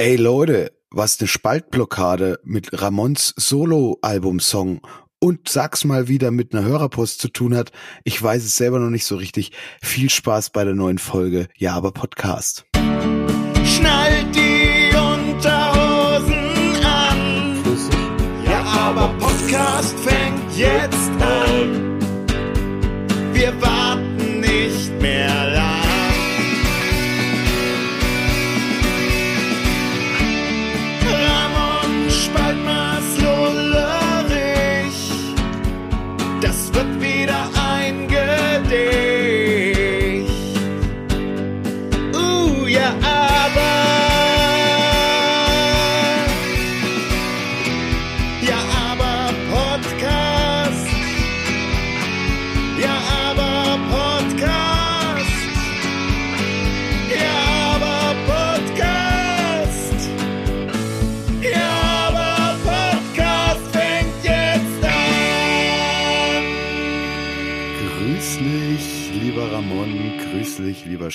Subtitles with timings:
[0.00, 4.80] Ey Leute, was eine Spaltblockade mit Ramons Solo-Album-Song
[5.18, 7.72] und sag's mal wieder mit einer Hörerpost zu tun hat.
[8.04, 9.50] Ich weiß es selber noch nicht so richtig.
[9.82, 12.64] Viel Spaß bei der neuen Folge Ja, aber Podcast.
[13.64, 17.56] Schnallt die Unterhosen an.
[18.46, 21.98] Ja, aber Podcast fängt jetzt an.
[23.32, 23.77] Wir warten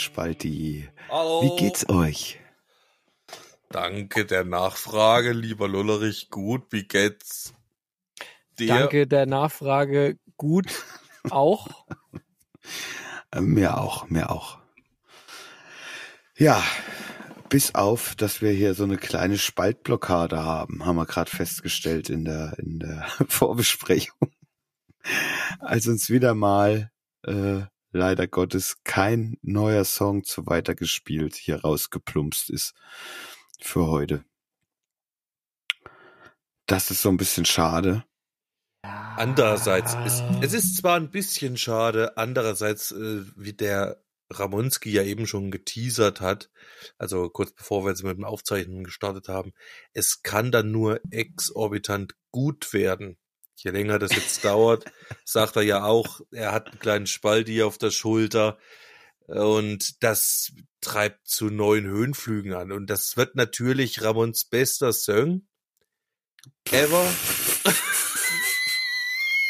[0.03, 0.89] Spalti.
[1.09, 1.41] Hallo.
[1.41, 2.39] Wie geht's euch?
[3.69, 6.29] Danke der Nachfrage, lieber Lullerich.
[6.29, 7.53] Gut, wie geht's
[8.59, 8.67] dir?
[8.67, 10.19] Danke der Nachfrage.
[10.37, 10.67] Gut
[11.29, 11.67] auch.
[13.31, 14.59] Äh, Mir auch, mir auch.
[16.37, 16.63] Ja,
[17.49, 22.25] bis auf, dass wir hier so eine kleine Spaltblockade haben, haben wir gerade festgestellt in
[22.25, 24.31] der, in der Vorbesprechung.
[25.59, 26.91] Als uns wieder mal,
[27.25, 27.61] äh,
[27.93, 32.73] leider Gottes, kein neuer Song zu weitergespielt hier rausgeplumpst ist
[33.59, 34.25] für heute.
[36.65, 38.03] Das ist so ein bisschen schade.
[38.83, 45.27] Andererseits, ist, es ist zwar ein bisschen schade, andererseits, äh, wie der Ramonski ja eben
[45.27, 46.49] schon geteasert hat,
[46.97, 49.53] also kurz bevor wir jetzt mit dem Aufzeichnen gestartet haben,
[49.93, 53.17] es kann dann nur exorbitant gut werden.
[53.55, 54.85] Je länger das jetzt dauert,
[55.25, 58.57] sagt er ja auch, er hat einen kleinen Spalti auf der Schulter
[59.27, 62.71] und das treibt zu neuen Höhenflügen an.
[62.71, 65.47] Und das wird natürlich Ramons bester Song
[66.71, 67.09] ever.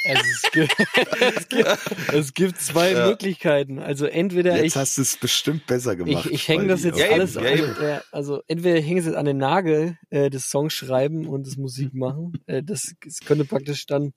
[0.05, 0.75] Also es, gibt,
[1.21, 1.67] es, gibt,
[2.13, 3.07] es gibt zwei Ja.
[3.07, 3.79] Möglichkeiten.
[3.79, 6.25] Also entweder Jetzt ich, hast du es bestimmt besser gemacht.
[6.25, 9.05] ich, ich hänge das jetzt Ja, alles, ja, also, äh, also entweder ich hänge es
[9.05, 12.33] jetzt an den Nagel äh, des Songs schreiben und das Musik machen.
[12.47, 14.13] Äh, das, das könnte praktisch dann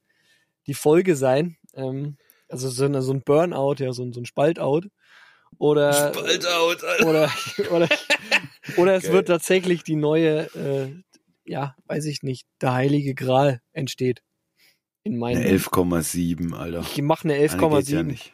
[0.66, 1.56] die Folge sein.
[1.74, 2.16] Ähm,
[2.48, 4.88] also so, eine, so ein Burnout, ja, so ein, so ein Spaltout.
[5.58, 7.06] Oder Spaltout, Alter.
[7.06, 7.30] oder
[7.70, 7.88] oder
[8.76, 9.12] oder es Geil.
[9.12, 10.92] wird tatsächlich die neue, äh,
[11.44, 14.20] ja, weiß ich nicht, der heilige Gral entsteht.
[15.06, 15.40] In meinen.
[15.40, 16.80] Eine 11,7, Alter.
[16.80, 17.92] Ich mache eine Eine geht 11,7.
[17.94, 18.32] ja nicht.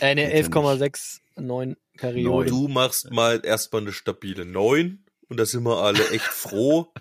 [0.00, 2.48] äh, eine Geht ja 11,69 Periode.
[2.50, 6.92] Du machst mal erstmal eine stabile 9 und da sind wir alle echt froh,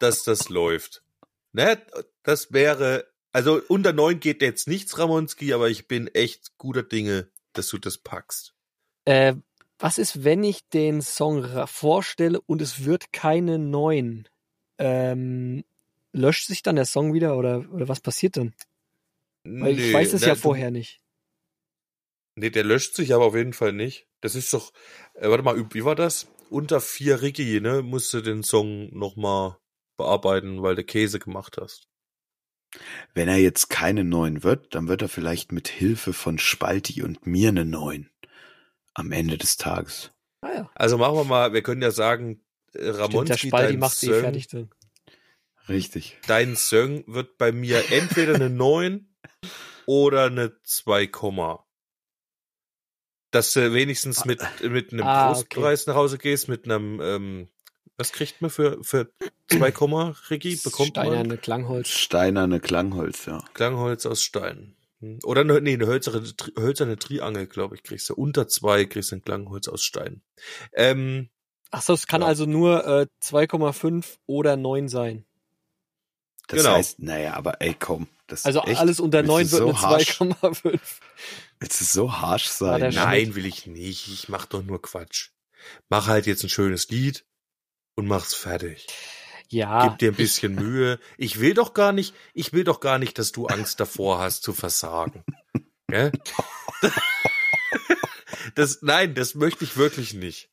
[0.00, 1.04] dass das läuft.
[1.52, 1.80] Ne?
[2.24, 7.28] Das wäre, also unter 9 geht jetzt nichts, Ramonski, aber ich bin echt guter Dinge,
[7.52, 8.56] dass du das packst.
[9.04, 9.34] Äh,
[9.78, 14.28] was ist, wenn ich den Song vorstelle und es wird keine 9?
[14.78, 15.62] Ähm,
[16.12, 18.54] löscht sich dann der Song wieder oder, oder was passiert dann?
[19.44, 21.00] Weil ich weiß es ne, ja vorher nicht.
[22.36, 24.06] Nee, der löscht sich aber auf jeden Fall nicht.
[24.20, 24.72] Das ist doch,
[25.14, 26.28] äh, warte mal, wie war das?
[26.48, 27.82] Unter 4 Ricky, ne?
[27.82, 29.56] Musst du den Song nochmal
[29.96, 31.88] bearbeiten, weil du Käse gemacht hast.
[33.14, 37.26] Wenn er jetzt keine 9 wird, dann wird er vielleicht mit Hilfe von Spalti und
[37.26, 38.08] mir eine 9.
[38.94, 40.12] Am Ende des Tages.
[40.40, 40.70] Ah ja.
[40.74, 42.40] Also machen wir mal, wir können ja sagen,
[42.74, 44.70] äh, Stimmt, der Spalti macht sie fertig dann.
[45.68, 46.18] Richtig.
[46.26, 49.08] dein Song wird bei mir entweder eine 9
[49.86, 51.64] oder eine 2, Komma.
[53.30, 57.48] dass du wenigstens mit, mit einem Ah, Trostpreis nach Hause gehst, mit einem, ähm,
[57.96, 59.12] was kriegt man für, für
[59.48, 60.56] 2 Komma, Ricky?
[60.62, 61.88] Bekommt man Steinerne Klangholz.
[61.88, 63.42] Steinerne Klangholz, ja.
[63.54, 64.76] Klangholz aus Stein.
[65.00, 65.18] Hm.
[65.24, 66.22] Oder eine, nee, eine hölzerne,
[66.58, 68.14] hölzerne Triangel, glaube ich, kriegst du.
[68.14, 70.22] Unter zwei kriegst du ein Klangholz aus Stein.
[70.72, 71.30] Ähm,
[71.70, 72.26] Achso, es kann Ja.
[72.28, 75.24] also nur äh, 2,5 oder 9 sein.
[76.48, 76.74] Das Genau.
[76.74, 78.08] heißt, naja, aber ey, komm.
[78.26, 78.80] Das Also echt?
[78.80, 80.80] alles unter Willst 9 du wird so eine harsch- 2,5.
[81.60, 82.94] Willst du so harsch War sein?
[82.94, 84.08] nein, will ich nicht.
[84.08, 85.30] Ich mach doch nur Quatsch.
[85.88, 87.24] Mach halt jetzt ein schönes Lied
[87.94, 88.86] und mach's fertig.
[89.48, 89.86] Ja.
[89.88, 90.98] Gib dir ein bisschen Mühe.
[91.18, 94.42] Ich will doch gar nicht, ich will doch gar nicht, dass du Angst davor hast
[94.42, 95.24] zu versagen.
[98.54, 100.50] Das, nein, das möchte ich wirklich nicht.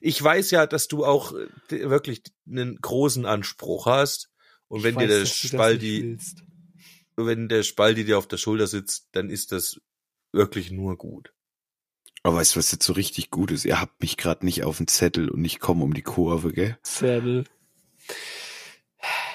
[0.00, 1.48] Ich weiß ja, dass du auch äh,
[1.90, 4.29] wirklich einen großen Anspruch hast.
[4.70, 6.18] Und Ich wenn weiß, dir der Spaldi,
[7.16, 9.80] wenn der Spaldi dir auf der Schulter sitzt, dann ist das
[10.32, 11.32] wirklich nur gut.
[12.22, 13.64] Aber weißt du, was jetzt so richtig gut ist?
[13.64, 16.78] Ihr habt mich gerade nicht auf den Zettel und ich komme um die Kurve, gell?
[16.82, 17.44] Zettel.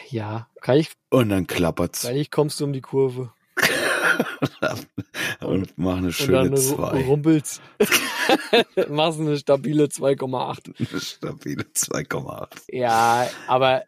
[0.09, 3.33] Ja, kann ich, Und dann klappert's kann ich kommst du um die Kurve.
[5.41, 7.03] und mach eine Und schöne dann ru- zwei.
[7.03, 7.59] rumpelt's.
[8.89, 10.91] Machst eine stabile 2,8.
[10.91, 12.47] Eine stabile 2,8.
[12.71, 13.83] Ja, aber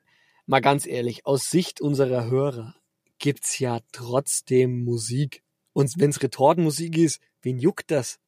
[0.47, 2.75] mal ganz ehrlich, aus Sicht unserer Hörer
[3.19, 5.43] gibt's ja trotzdem Musik.
[5.73, 8.19] Und wenn's Retortenmusik ist, wen juckt das?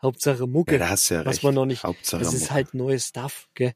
[0.00, 0.72] Hauptsache Mucke.
[0.72, 1.44] Ja, da hast du ja was recht.
[1.44, 1.82] man noch nicht.
[1.82, 2.54] Hauptsache das ist Mucke.
[2.54, 3.72] halt neues Stuff, gell?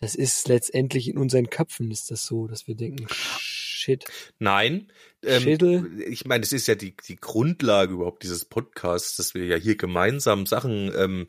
[0.00, 4.04] Das ist letztendlich in unseren Köpfen ist das so, dass wir denken, shit.
[4.38, 4.90] Nein.
[5.22, 6.02] Ähm, Schädel.
[6.02, 9.76] ich meine, es ist ja die, die Grundlage überhaupt dieses Podcasts, dass wir ja hier
[9.76, 11.28] gemeinsam Sachen ähm,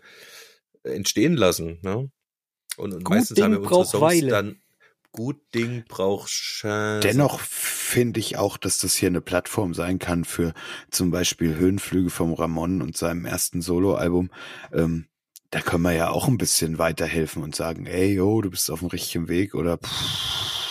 [0.83, 1.80] entstehen lassen.
[1.83, 2.10] Ne?
[2.77, 4.27] Und, und Gut meistens Ding haben wir unsere braucht Songs Weile.
[4.27, 4.62] dann
[5.15, 7.07] Gut Ding braucht Chance.
[7.07, 10.53] Dennoch finde ich auch, dass das hier eine Plattform sein kann für
[10.91, 14.29] zum Beispiel Höhenflüge vom Ramon und seinem ersten Soloalbum.
[14.73, 15.06] Ähm,
[15.51, 18.79] da können wir ja auch ein bisschen weiterhelfen und sagen, ey, yo, du bist auf
[18.79, 19.89] dem richtigen Weg oder pff,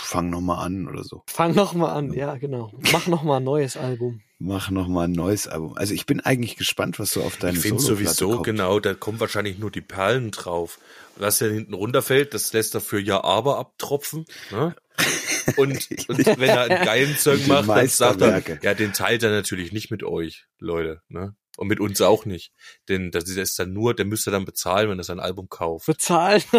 [0.05, 1.23] fang noch mal an oder so.
[1.27, 2.71] Fang noch mal an, ja, genau.
[2.93, 4.21] Mach noch mal ein neues Album.
[4.47, 5.75] Mach noch mal ein neues Album.
[5.75, 8.45] Also ich bin eigentlich gespannt, was so auf deine ich finde Soloplatte sowieso, kommt.
[8.45, 10.79] genau, da kommen wahrscheinlich nur die Perlen drauf.
[11.17, 14.27] Was ja hinten runterfällt, das lässt er für Ja Aber abtropfen.
[14.51, 14.77] Ne?
[15.57, 19.31] Und, und wenn er einen geilen Song macht, dann sagt er, ja, den teilt er
[19.31, 21.03] natürlich nicht mit euch, Leute.
[21.09, 21.37] Ne?
[21.57, 22.53] Und mit uns auch nicht.
[22.89, 25.87] Denn das ist dann nur, der müsste dann bezahlen, wenn er sein Album kauft.
[25.87, 26.43] Bezahlen.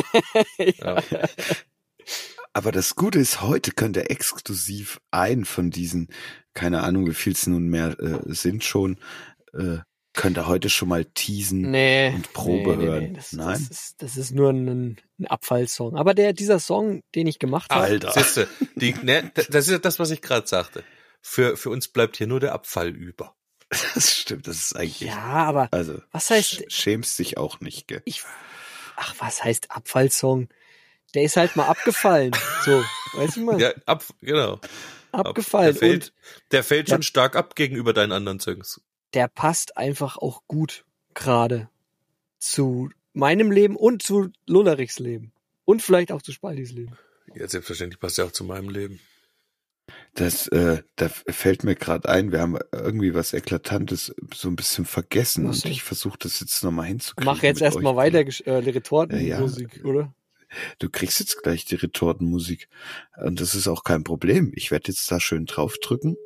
[0.60, 1.02] Ja.
[2.56, 6.08] Aber das Gute ist, heute könnt ihr exklusiv einen von diesen,
[6.54, 8.98] keine Ahnung, wie viel es nun mehr äh, sind schon,
[9.54, 9.80] äh,
[10.14, 11.70] könnt ihr heute schon mal teasen.
[11.70, 12.14] Nee.
[12.16, 13.14] Und Probe hören.
[13.14, 13.48] Das, Nein?
[13.60, 15.98] Das ist, das ist nur ein, ein Abfallsong.
[15.98, 18.14] Aber der, dieser Song, den ich gemacht habe, Alter.
[18.14, 20.86] Siehste, die, ne, das ist ja das, was ich gerade sagte.
[21.22, 23.36] Für, für uns bleibt hier nur der Abfall über.
[23.96, 25.02] Das stimmt, das ist eigentlich.
[25.02, 28.02] ja, aber Also, Was heißt- sch- schämst dich auch nicht, gell?
[28.06, 28.24] ich,
[28.96, 30.48] ach, was heißt Abfallsong?
[31.16, 32.32] Der ist halt mal abgefallen.
[32.64, 32.84] So,
[33.14, 33.60] weißt du mal?
[33.62, 34.60] Ja, ab, genau.
[35.12, 35.74] abgefallen.
[35.74, 36.96] Der fällt, Und der fällt Ja.
[36.96, 38.82] schon stark ab gegenüber deinen anderen Songs.
[39.14, 40.84] der passt einfach auch gut
[41.14, 41.70] gerade
[42.38, 45.32] zu meinem Leben und zu Lullerichs Leben.
[45.64, 46.98] Und vielleicht auch zu Spaldis Leben.
[47.34, 49.00] Ja, selbstverständlich passt ja auch zu meinem Leben.
[50.16, 54.86] Das, äh, da fällt mir gerade ein, wir haben irgendwie was Eklatantes so ein bisschen
[54.86, 57.32] vergessen Ach und ich versuche das jetzt nochmal hinzukriegen.
[57.34, 60.14] Mach jetzt erstmal weiter äh, die Retortenmusik, Ja, oder?
[60.80, 62.68] Du kriegst jetzt gleich die Retortenmusik.
[63.18, 64.52] Und das ist auch kein Problem.
[64.56, 66.18] Ich werde jetzt da schön draufdrücken.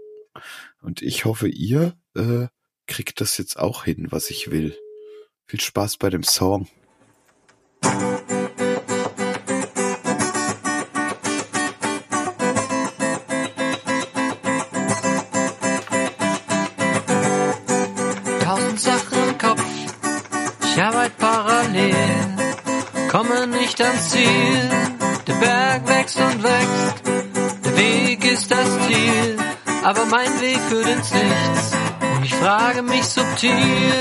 [0.82, 2.48] Und ich hoffe, ihr äh,
[2.88, 4.76] kriegt das jetzt auch hin, was ich will.
[5.46, 6.68] Viel Spaß bei dem Song.
[18.44, 19.64] Tausend Sachen im Kopf,
[20.64, 21.96] ich arbeite parallel,
[23.12, 24.70] komme nicht ans Ziel.
[25.28, 27.04] Der Berg wächst und wächst,
[27.66, 29.38] der Weg ist das Ziel,
[29.84, 31.72] aber mein Weg führt ins Nichts.
[32.16, 33.94] Und ich frage mich subtil,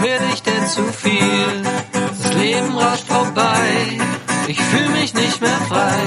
[0.00, 1.62] will ich denn zu viel?
[1.92, 3.98] Das Leben rauscht vorbei,
[4.46, 5.98] ich fühle mich nicht mehr frei.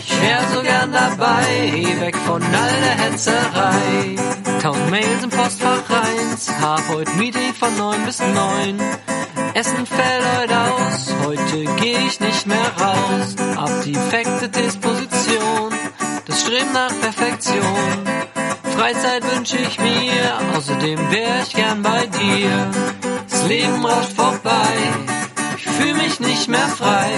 [0.00, 4.16] Ich wär so gern dabei, weg von all der Hetzerei.
[4.60, 8.78] Tausend Mails im Postfach reins, hab heute Meeting von neun bis neun.
[9.54, 13.36] Essen fällt heute aus, heute geh ich nicht mehr raus.
[13.56, 15.72] Ab die fekte Disposition,
[16.26, 17.62] das Streben nach Perfektion.
[18.76, 22.70] Freizeit wünsch ich mir, außerdem wär ich gern bei dir.
[23.28, 24.74] Das Leben rauscht vorbei,
[25.58, 27.10] ich fühl mich nicht mehr frei.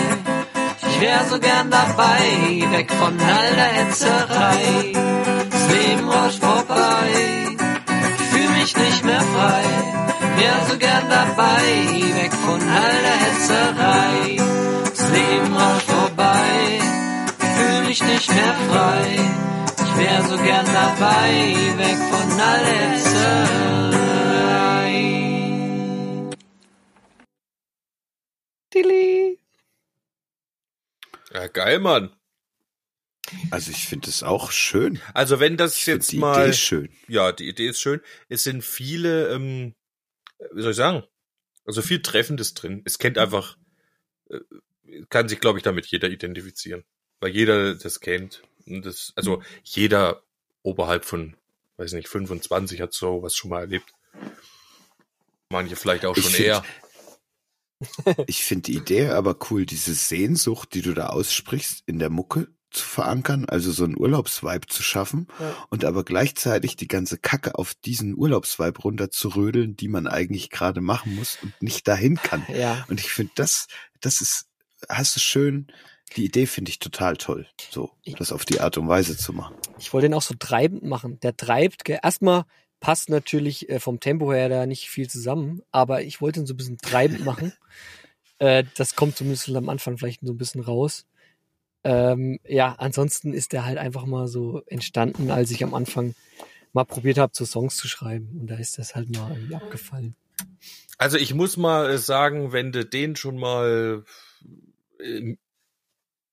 [0.88, 4.92] Ich wär so gern dabei, weg von all der Hetzerei.
[5.50, 7.12] Das Leben rauscht vorbei,
[8.18, 10.13] ich fühl mich nicht mehr frei.
[10.36, 11.64] Wär so gern dabei,
[12.20, 14.36] weg von all der Hetzerei.
[14.90, 16.80] Das Leben rauscht vorbei,
[17.38, 19.18] ich fühl mich nicht mehr frei.
[19.84, 23.84] Ich wär so gern dabei, weg von all der Hetzerei.
[28.70, 29.38] Tilly.
[31.32, 32.10] Ja, geil, Mann.
[33.50, 35.00] Also ich finde es auch schön.
[35.14, 36.88] Also wenn das Ich jetzt die mal, Idee schön.
[37.08, 38.00] ja, die Idee ist schön.
[38.28, 39.74] Es sind viele, ähm,
[40.52, 41.04] wie soll ich sagen,
[41.66, 42.82] also viel Treffendes drin.
[42.84, 43.56] Es kennt einfach,
[44.30, 44.40] äh,
[45.08, 46.84] kann sich, glaube ich, damit jeder identifizieren,
[47.20, 48.42] weil jeder das kennt.
[48.66, 50.22] Und das, also jeder
[50.62, 51.36] oberhalb von,
[51.76, 53.92] weiß nicht, 25 hat sowas schon mal erlebt.
[55.50, 56.64] Manche vielleicht auch Ich schon find- eher.
[58.26, 62.48] Ich finde die Idee aber cool, diese Sehnsucht, die du da aussprichst in der Mucke
[62.74, 65.54] zu verankern, also so einen Urlaubsvibe zu schaffen Ja.
[65.70, 71.14] und aber gleichzeitig die ganze Kacke auf diesen Urlaubsvibe runterzurödeln, die man eigentlich gerade machen
[71.14, 72.44] muss und nicht dahin kann.
[72.54, 72.84] Ja.
[72.88, 73.66] Und ich finde, das,
[74.00, 74.46] das ist,
[74.88, 75.68] hast du schön,
[76.16, 79.56] die Idee finde ich total toll, so, das auf die Art und Weise zu machen.
[79.78, 81.18] Ich wollte den auch so treibend machen.
[81.20, 82.44] Der treibt, erstmal
[82.80, 86.54] passt natürlich äh, vom Tempo her da nicht viel zusammen, aber ich wollte ihn so
[86.54, 87.52] ein bisschen treibend machen.
[88.38, 91.06] Äh, das kommt zumindest am Anfang vielleicht so ein bisschen raus.
[91.84, 96.14] Ähm, ja, ansonsten ist der halt einfach mal so entstanden, als ich am Anfang
[96.72, 98.38] mal probiert habe, so Songs zu schreiben.
[98.40, 100.16] Und da ist das halt mal irgendwie abgefallen.
[100.96, 104.04] Also ich muss mal sagen, wenn du den schon mal,
[105.00, 105.38] ähm,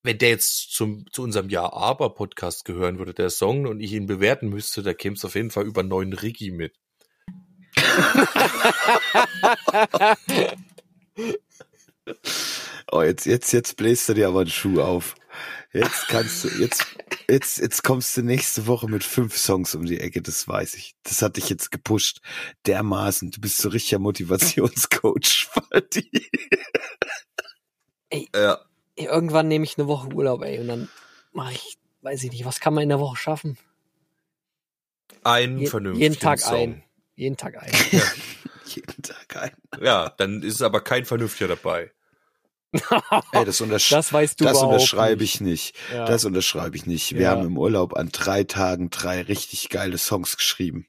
[0.02, 3.92] wenn der jetzt zum, zu unserem Ja aber Podcast gehören würde, der Song, und ich
[3.92, 6.74] ihn bewerten müsste, da käme es auf jeden Fall über neun Riggi mit.
[12.90, 15.14] Oh, jetzt, jetzt, jetzt bläst du dir aber einen Schuh auf.
[15.72, 16.84] Jetzt kannst du, jetzt,
[17.28, 20.94] jetzt, jetzt kommst du nächste Woche mit fünf Songs um die Ecke, das weiß ich.
[21.02, 22.20] Das hat dich jetzt gepusht.
[22.66, 23.30] Dermaßen.
[23.30, 26.28] Du bist so richtiger Motivationscoach, Falti.
[28.34, 28.58] Ja.
[28.96, 30.88] Irgendwann nehme ich eine Woche Urlaub, ey, und dann
[31.32, 33.56] mache ich, weiß ich nicht, was kann man in der Woche schaffen?
[35.24, 36.54] Einen Je- vernünftigen jeden Tag Song.
[36.54, 36.84] ein.
[37.14, 37.72] Jeden Tag ein.
[38.66, 39.52] Jeden Tag ein.
[39.82, 41.90] Ja, dann ist aber kein Vernünftiger dabei.
[43.32, 45.34] Ey, das, untersch Das weißt du das unterschreibe nicht.
[45.36, 45.76] ich nicht.
[45.92, 46.06] Ja.
[46.06, 47.12] Das unterschreibe ich nicht.
[47.14, 47.30] Wir Ja.
[47.32, 50.86] haben im Urlaub an drei Tagen drei richtig geile Songs geschrieben.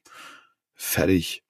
[0.74, 1.42] Fertig.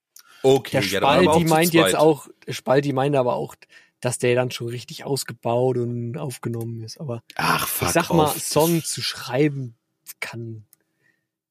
[0.42, 3.54] Okay, Der ja, Spalti zu meint jetzt auch, der Spalti meint aber auch,
[4.00, 7.00] dass der dann schon richtig ausgebaut und aufgenommen ist.
[7.00, 8.38] Aber Ach, fuck ich sag mal, off.
[8.40, 9.76] Song zu schreiben
[10.20, 10.66] kann,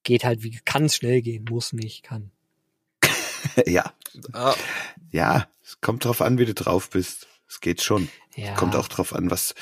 [0.03, 2.31] geht halt wie, kann schnell gehen, muss nicht, kann.
[3.65, 3.93] ja,
[4.33, 4.53] Ah,
[5.11, 5.47] ja.
[5.65, 7.27] Es kommt drauf an, wie du drauf bist.
[7.53, 8.09] Es geht schon.
[8.35, 8.55] Ja.
[8.55, 9.53] Kommt auch drauf an, was,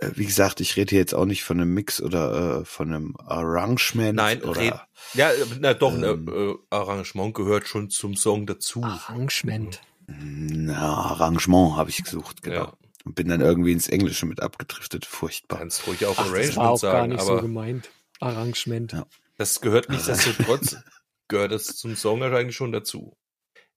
[0.00, 2.88] äh, wie gesagt, ich rede hier jetzt auch nicht von einem Mix oder äh, von
[2.92, 4.16] einem Arrangement.
[4.16, 4.74] Nein, oder, red-
[5.14, 6.02] ja, na doch, Ähm.
[6.28, 8.82] ein äh, Arrangement gehört schon zum Song dazu.
[8.82, 9.80] Arrangement.
[10.08, 12.56] Na, Arrangement habe ich gesucht, genau.
[12.56, 12.72] Ja.
[13.04, 15.06] Und bin dann irgendwie ins Englische mit abgedriftet.
[15.06, 15.60] Furchtbar.
[15.60, 17.88] Kannst ruhig auch Ach, das Arrangement war auch gar sagen, nicht so aber gemeint.
[18.18, 18.92] Arrangement.
[18.92, 19.06] Ja.
[19.38, 20.76] das gehört nichtsdestotrotz,
[21.28, 23.16] gehört das zum Song eigentlich schon dazu.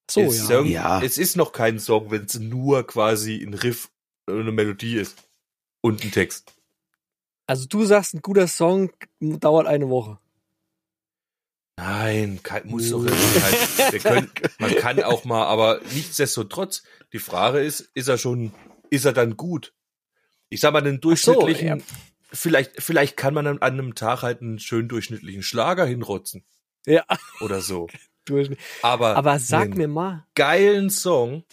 [0.10, 0.62] So, es, ja.
[0.62, 1.01] Ja.
[1.04, 3.89] es ist noch kein Song, wenn es nur quasi ein Riff
[4.25, 5.30] und eine Melodie ist
[5.82, 6.56] und ein Text.
[7.48, 10.20] Also du sagst, ein guter Song dauert eine Woche.
[11.78, 17.89] Nein, kein, muss doch kein, können, man kann auch mal, aber nichtsdestotrotz, die Frage ist,
[17.94, 18.51] ist er schon,
[18.89, 19.74] ist er dann gut?
[20.50, 21.78] Ich sag mal, den durchschnittlichen, ja.
[22.34, 26.44] vielleicht, vielleicht kann man an einem Tag halt einen schön durchschnittlichen Schlager hinrotzen
[26.86, 27.06] Ja.
[27.39, 27.88] oder so.
[28.29, 31.43] durch- Aber, Aber sag mir mal, geilen Song,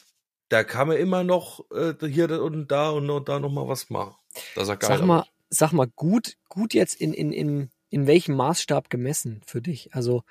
[0.49, 4.15] da kann man immer noch äh, hier und da und da noch mal was machen.
[4.55, 8.37] Das er geil sag mal, sag mal, gut, gut jetzt in, in, in, in welchem
[8.37, 9.95] Maßstab gemessen für dich?
[9.95, 10.23] Also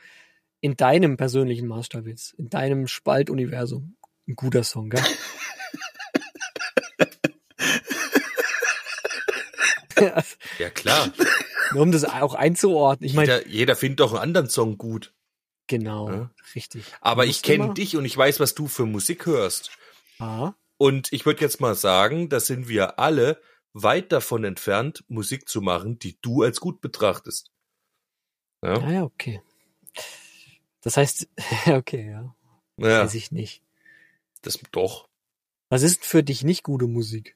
[0.62, 3.98] in deinem persönlichen Maßstab jetzt, in deinem Spaltuniversum.
[4.28, 5.04] Ein guter Song, gell?
[10.60, 11.12] Ja klar,
[11.74, 13.08] Nur um das auch einzuordnen.
[13.10, 15.14] Ich meine, jeder, jeder findet doch einen anderen Song gut.
[15.68, 16.32] Genau, Ja.
[16.56, 16.84] richtig.
[17.02, 19.72] Aber ich kenne dich und ich weiß, was du für Musik hörst.
[20.20, 23.42] Ah, Und ich würde jetzt mal sagen, da sind wir alle
[23.74, 27.52] weit davon entfernt, Musik zu machen, die du als gut betrachtest.
[28.64, 29.42] Ja, ah ja, okay.
[30.82, 31.28] Das heißt,
[31.68, 32.36] okay, ja,
[32.78, 33.62] ja weiß ich nicht.
[34.42, 35.08] das doch.
[35.70, 37.36] Was ist für dich nicht gute Musik?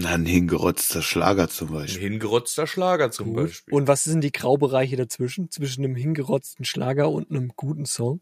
[0.00, 2.02] Na, ein hingerotzter Schlager zum Ein Beispiel.
[2.02, 3.46] hingerotzter Schlager zum Gut.
[3.46, 3.74] Beispiel.
[3.74, 5.50] Und was sind die Graubereiche dazwischen?
[5.50, 8.20] Zwischen einem hingerotzten Schlager und einem guten Song?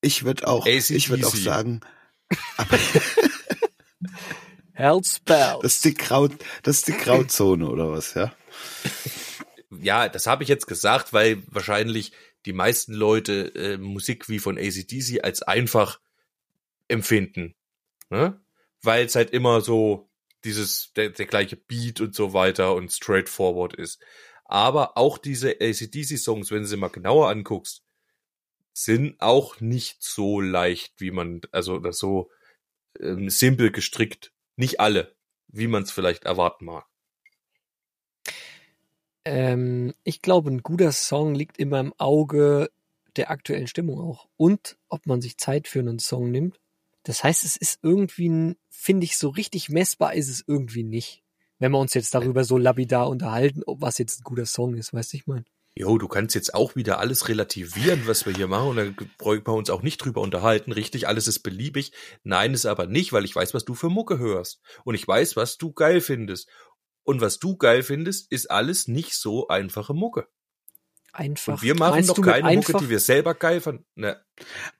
[0.00, 1.80] Ich würde auch, ich würde auch sagen,
[4.72, 5.58] Hellspell.
[5.62, 6.26] das ist die Grau,
[6.64, 8.32] das ist die Grauzone oder was, ja?
[9.80, 12.10] ja, das habe ich jetzt gesagt, weil wahrscheinlich
[12.46, 16.00] die meisten Leute äh, Musik wie von ACDC als einfach
[16.88, 17.54] empfinden.
[18.10, 18.40] Ne?
[18.82, 20.10] Weil es halt immer so
[20.44, 24.02] dieses, der, der gleiche Beat und so weiter und straightforward ist.
[24.44, 27.82] Aber auch diese ACDC-Songs, wenn du sie mal genauer anguckst,
[28.72, 32.30] sind auch nicht so leicht, wie man, also das so
[33.00, 34.32] ähm, simpel gestrickt.
[34.56, 35.14] Nicht alle,
[35.48, 36.86] wie man es vielleicht erwarten mag.
[39.24, 42.70] Ähm, ich glaube, ein guter Song liegt immer im Auge
[43.16, 44.28] der aktuellen Stimmung auch.
[44.36, 46.58] Und ob man sich Zeit für einen Song nimmt.
[47.02, 51.22] Das heißt, es ist irgendwie, finde ich, so richtig messbar ist es irgendwie nicht.
[51.58, 54.92] Wenn wir uns jetzt darüber so lapidar unterhalten, ob was jetzt ein guter Song ist,
[54.92, 55.44] weißt du, ich meine.
[55.74, 59.46] Jo, du kannst jetzt auch wieder alles relativieren, was wir hier machen, und da brauchen
[59.46, 60.72] wir uns auch nicht drüber unterhalten.
[60.72, 61.92] Richtig, alles ist beliebig.
[62.24, 64.60] Nein, ist aber nicht, weil ich weiß, was du für Mucke hörst.
[64.84, 66.48] Und ich weiß, was du geil findest.
[67.04, 70.28] Und was du geil findest, ist alles nicht so einfache Mucke.
[71.12, 71.54] Einfach.
[71.54, 73.84] Und wir machen Meinst doch keine Mucke, einfach, die wir selber geil fanden.
[73.94, 74.20] Ne,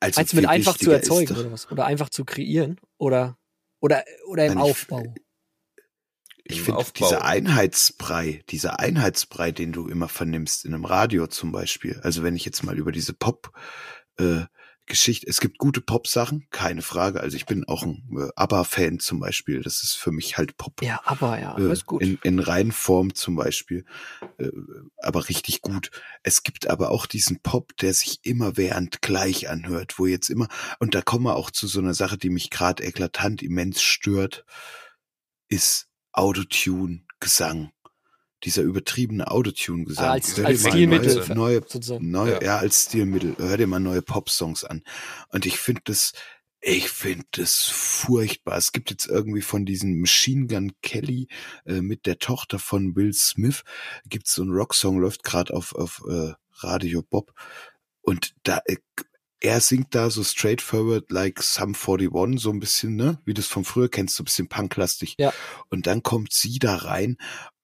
[0.01, 1.71] Also Meinst du mit einfach zu erzeugen oder was?
[1.73, 2.79] Oder einfach zu kreieren?
[2.99, 3.39] Oder,
[3.81, 5.15] oder, oder im Nein, ich- Aufbau?
[6.51, 11.53] Ich im finde, dieser Einheitsbrei, dieser Einheitsbrei, den du immer vernimmst in einem Radio zum
[11.53, 12.01] Beispiel.
[12.03, 13.53] Also wenn ich jetzt mal über diese Pop,
[14.19, 14.45] äh,
[14.89, 17.21] Geschichte, es gibt gute Pop-Sachen, keine Frage.
[17.21, 19.63] Also ich bin auch ein äh, ABBA-Fan zum Beispiel.
[19.63, 20.83] Das ist für mich halt Pop.
[20.83, 22.03] Ja, aber ja, äh, ist gut.
[22.03, 23.85] In, in Reihenform zum Beispiel,
[24.39, 24.49] äh,
[25.03, 25.91] aber richtig gut.
[26.23, 30.49] Es gibt aber auch diesen Pop, der sich immer während gleich anhört, wo jetzt immer,
[30.81, 34.45] und da kommen wir auch zu so einer Sache, die mich gerade eklatant immens stört,
[35.49, 37.73] ist Autotune, Gesang.
[38.45, 40.05] Dieser übertriebene Autotune-Gesang.
[40.05, 41.17] Ah, als- als Stilmittel.
[41.35, 42.43] Neue, neue, neue Ja.
[42.43, 42.57] ja.
[42.59, 43.35] als Stilmittel.
[43.39, 44.83] Hör dir mal neue Pop-Songs an.
[45.31, 46.13] Und ich finde das,
[46.61, 48.57] ich finde das furchtbar.
[48.57, 51.29] Es gibt jetzt irgendwie von diesem Machine Gun Kelly
[51.67, 53.63] äh, mit der Tochter von Will Smith
[54.07, 57.33] gibt's so einen Rocksong, läuft gerade auf auf äh, Radio Bob
[58.03, 58.77] und da äh,
[59.41, 63.47] er singt da so straightforward like Sum 41 so ein bisschen, ne, wie du es
[63.47, 65.15] von früher kennst, so ein bisschen punklastig.
[65.17, 65.33] Ja.
[65.71, 67.19] Und dann kommt sie da rein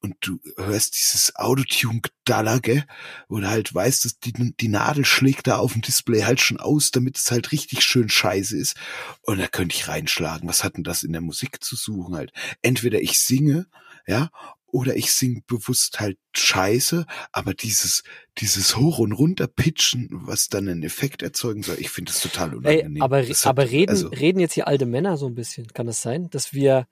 [0.04, 2.84] und du hörst dieses Autotune-Gedaller, gell,
[3.28, 6.58] wo du halt weißt, dass die, die Nadel schlägt da auf dem Display halt schon
[6.58, 8.76] aus, damit es halt richtig schön scheiße ist.
[9.22, 10.46] Und da könnte ich reinschlagen.
[10.46, 12.32] Was hat denn das in der Musik zu suchen halt?
[12.60, 13.66] Entweder ich singe,
[14.06, 14.30] ja,
[14.66, 18.02] oder ich singe bewusst halt Scheiße, aber dieses,
[18.36, 22.56] dieses Hoch- und Runterpitchen, was dann einen Effekt erzeugen soll, ich finde das total Ey,
[22.58, 23.02] unangenehm.
[23.02, 25.68] aber, Das hat- aber reden, also, reden jetzt hier alte Männer so ein bisschen?
[25.68, 26.88] Kann das sein, dass wir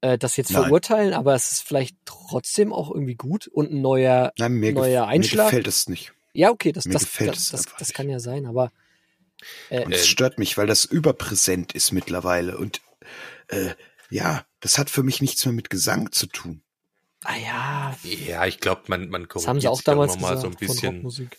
[0.00, 0.62] äh, das jetzt Nein.
[0.64, 4.32] verurteilen, aber es ist vielleicht trotzdem auch irgendwie gut und ein neuer.
[4.38, 5.46] nein, mir, neuer gef- mir Einschlag?
[5.46, 6.12] gefällt es nicht.
[6.32, 7.94] Ja, okay, das, Mir das, gefällt das, das, das nicht.
[7.94, 8.70] kann ja sein, aber
[9.68, 12.56] äh, Und es stört mich, weil das überpräsent ist mittlerweile.
[12.56, 12.80] Und
[13.48, 13.74] äh,
[14.10, 16.62] ja, das hat für mich nichts mehr mit Gesang zu tun.
[17.24, 20.36] ah ja, Ja, ich glaube, man, man das haben sie korrigiert auch damals immer mal
[20.36, 21.30] gesagt so ein von bisschen.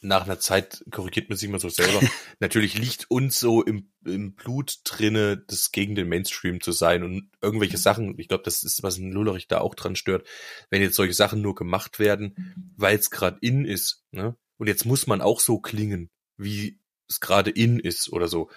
[0.00, 2.00] Nach einer Zeit korrigiert man sich immer so selber.
[2.40, 7.30] Natürlich liegt uns so im, im Blut drinne, das gegen den Mainstream zu sein und
[7.40, 10.26] irgendwelche Sachen, ich glaube, das ist, was ein Lullerich da auch dran stört,
[10.70, 14.36] wenn jetzt solche Sachen nur gemacht werden, weil es gerade in ist, ne?
[14.58, 16.78] Und jetzt muss man auch so klingen, wie
[17.08, 18.50] es gerade in ist oder so,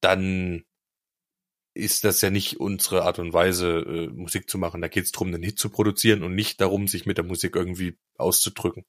[0.00, 0.64] dann
[1.74, 4.82] ist das ja nicht unsere Art und Weise, äh, Musik zu machen.
[4.82, 7.56] Da geht es darum, einen Hit zu produzieren und nicht darum, sich mit der Musik
[7.56, 8.84] irgendwie auszudrücken.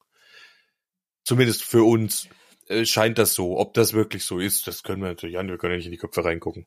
[1.23, 2.27] Zumindest für uns
[2.67, 3.57] äh, scheint das so.
[3.57, 5.47] Ob das wirklich so ist, das können wir natürlich an.
[5.47, 6.65] Wir können ja nicht in die Köpfe reingucken.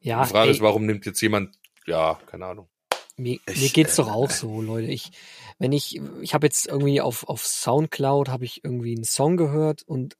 [0.00, 1.56] Ja, die Frage ey, ist, warum nimmt jetzt jemand,
[1.86, 2.68] ja, keine Ahnung.
[3.16, 4.88] Mir, Ich, mir geht's äh, doch auch so, Leute.
[4.88, 5.10] Ich,
[5.58, 9.82] wenn ich, ich habe jetzt irgendwie auf auf Soundcloud habe ich irgendwie einen Song gehört
[9.82, 10.16] und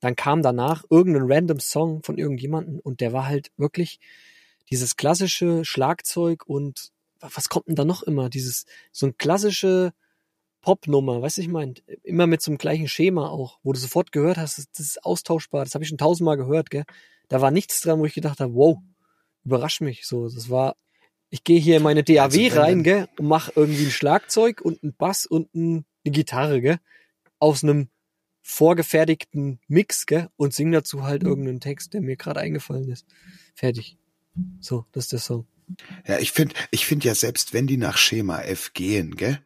[0.00, 4.00] dann kam danach irgendein random Song von irgendjemanden und der war halt wirklich
[4.70, 8.28] dieses klassische Schlagzeug und was kommt denn da noch immer?
[8.28, 9.92] Dieses so ein klassische
[10.62, 14.12] Popnummer, weißt du, ich meine, immer mit so einem gleichen Schema auch, wo du sofort
[14.12, 15.64] gehört hast, das, das ist austauschbar.
[15.64, 16.84] Das habe ich schon tausendmal gehört, gell?
[17.28, 18.78] Da war nichts dran, wo ich gedacht habe, wow,
[19.44, 20.28] überrasch mich so.
[20.28, 20.76] Das war
[21.32, 24.94] ich gehe hier in meine DAW rein, gell, und mach irgendwie ein Schlagzeug und ein
[24.94, 26.78] Bass und ein, eine Gitarre, gell,
[27.38, 27.88] aus einem
[28.42, 33.06] vorgefertigten Mix, gell, und sing dazu halt irgendeinen Text, der mir gerade eingefallen ist.
[33.54, 33.96] Fertig.
[34.60, 35.46] So, das ist der Song.
[36.06, 39.40] Ja, ich finde, ich finde ja selbst wenn die nach Schema F gehen, gell?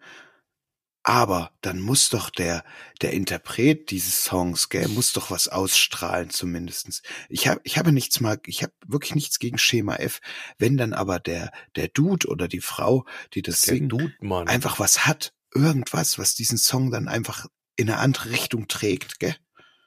[1.08, 2.64] Aber dann muss doch der,
[3.00, 7.00] der Interpret dieses Songs, gell, muss doch was ausstrahlen zumindestens.
[7.28, 10.18] Ich habe, ich habe nichts mal, ich habe wirklich nichts gegen Schema F.
[10.58, 14.12] Wenn dann aber der, der Dude oder die Frau, die das Der singt, Dude,
[14.46, 19.36] einfach was hat, irgendwas, was diesen Song dann einfach in eine andere Richtung trägt, gell?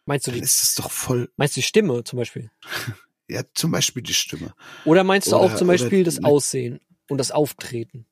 [0.06, 2.50] Meinst du Dann die, ist es doch voll, meinst du die Stimme zum Beispiel?
[3.28, 4.56] ja, zum Beispiel die Stimme.
[4.86, 6.80] Oder meinst du Oder- auch zum Beispiel das Aussehen
[7.10, 8.06] und das Auftreten?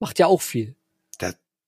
[0.00, 0.76] Macht ja auch viel.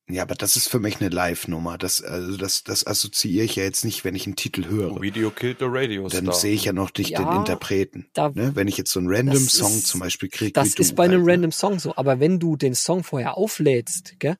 [0.07, 1.79] Ja, aber das ist für mich eine Live-Nummer.
[1.79, 5.01] Das, also das, das assoziiere ich ja jetzt nicht, wenn ich einen Titel höre.
[5.01, 6.35] Video killed the radio Dann star.
[6.35, 8.07] sehe ich ja noch dich, den Ja, Interpreten.
[8.12, 8.55] da- ne?
[8.55, 10.53] Wenn ich jetzt so einen random Song ist- zum Beispiel kriege.
[10.53, 11.33] Das wie ist du bei einem halt, ne?
[11.33, 11.97] random Song so.
[11.97, 14.37] Aber wenn du den Song vorher auflädst, gell?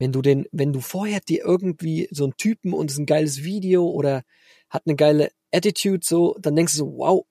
[0.00, 3.06] Wenn du den, wenn du vorher dir irgendwie so einen Typen und es ist ein
[3.06, 4.24] geiles Video oder
[4.68, 7.24] hat eine geile Attitude so, dann denkst du so, wow,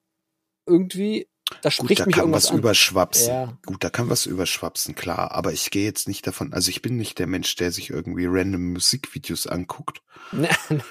[0.66, 1.28] irgendwie,
[1.60, 2.58] da Gut, spricht da mich kann irgendwas was an.
[2.58, 3.28] überschwapsen.
[3.28, 3.58] Ja.
[3.66, 5.32] Gut, da kann was überschwapsen, klar.
[5.32, 8.26] Aber ich gehe jetzt nicht davon, also ich bin nicht der Mensch, der sich irgendwie
[8.26, 10.02] random Musikvideos anguckt.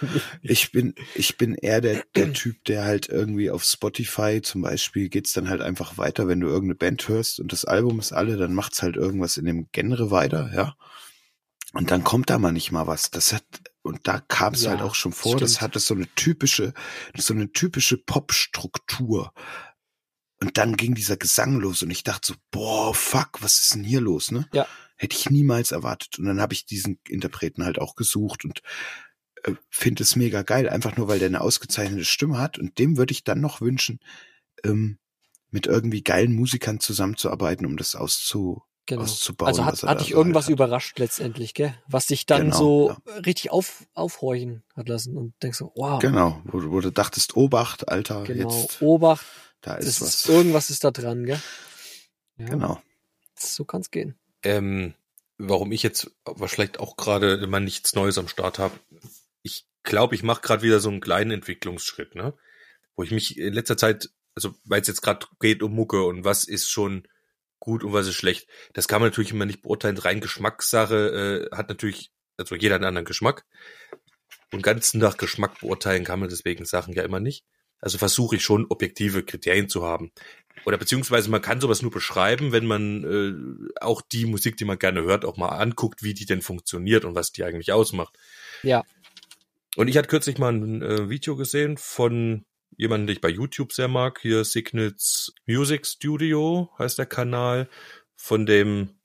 [0.41, 5.09] Ich bin, ich bin eher der, der Typ, der halt irgendwie auf Spotify zum Beispiel
[5.09, 8.37] geht's dann halt einfach weiter, wenn du irgendeine Band hörst und das Album ist alle,
[8.37, 10.75] dann macht's halt irgendwas in dem Genre weiter, ja.
[11.73, 13.11] Und dann kommt da mal nicht mal was.
[13.11, 13.45] Das hat,
[13.81, 15.61] und da kam es Ja, halt auch schon vor, das stimmt.
[15.61, 16.73] hatte so eine typische,
[17.15, 19.33] so eine typische Pop-Struktur.
[20.41, 23.83] Und dann ging dieser Gesang los und ich dachte so, boah, fuck, was ist denn
[23.83, 24.47] hier los, ne?
[24.53, 24.67] Ja.
[24.97, 26.17] Hätte ich niemals erwartet.
[26.19, 28.61] Und dann habe ich diesen Interpreten halt auch gesucht und
[29.43, 32.57] äh, finde es mega geil, einfach nur weil der eine ausgezeichnete Stimme hat.
[32.59, 33.99] Und dem würde ich dann noch wünschen,
[34.63, 34.97] ähm,
[35.51, 39.03] mit irgendwie geilen Musikern zusammenzuarbeiten, um das auszu, Genau.
[39.03, 39.47] auszubauen.
[39.47, 40.51] Also hat, hat dich so halt irgendwas hat.
[40.51, 41.75] überrascht letztendlich, gell?
[41.87, 46.41] Was dich dann Genau, so richtig auf, aufhorchen hat lassen und denkst so, wow, Genau,
[46.45, 49.23] wo, du- wo du dachtest, Obacht, Alter, genau, jetzt, Obacht,
[49.61, 50.25] da das ist ist, was.
[50.29, 51.41] irgendwas ist da dran, gell?
[52.37, 52.81] Ja, Genau.
[53.35, 54.19] So kann's gehen.
[54.43, 54.93] Ähm,
[55.37, 56.11] warum ich jetzt
[56.45, 58.79] vielleicht auch gerade immer nichts Neues am Start habe.
[59.41, 62.33] Ich glaube, ich mache gerade wieder so einen kleinen Entwicklungsschritt, ne?
[62.95, 66.23] Wo ich mich in letzter Zeit, also weil es jetzt gerade geht um Mucke und
[66.23, 67.07] was ist schon
[67.59, 69.97] gut und was ist schlecht, das kann man natürlich immer nicht beurteilen.
[69.97, 73.45] Rein Geschmackssache äh, hat natürlich, also jeder einen anderen Geschmack.
[74.51, 77.45] Und ganz nach Geschmack beurteilen kann man deswegen Sachen ja immer nicht.
[77.81, 80.11] Also versuche ich schon objektive Kriterien zu haben.
[80.65, 84.77] Oder beziehungsweise man kann sowas nur beschreiben, wenn man äh, auch die Musik, die man
[84.77, 88.17] gerne hört, auch mal anguckt, wie die denn funktioniert und was die eigentlich ausmacht.
[88.61, 88.83] Ja.
[89.75, 92.45] Und ich hatte kürzlich mal ein äh, Video gesehen von
[92.77, 94.19] jemandem, den ich bei YouTube sehr mag.
[94.21, 97.69] Hier Signets Music Studio heißt der Kanal.
[98.15, 98.99] Von dem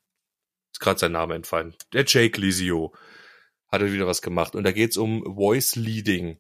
[0.73, 1.75] ist gerade sein Name entfallen.
[1.93, 2.95] Der Jake Lisio
[3.69, 4.55] hat er wieder was gemacht.
[4.55, 6.39] Und da geht's um Voice Leading.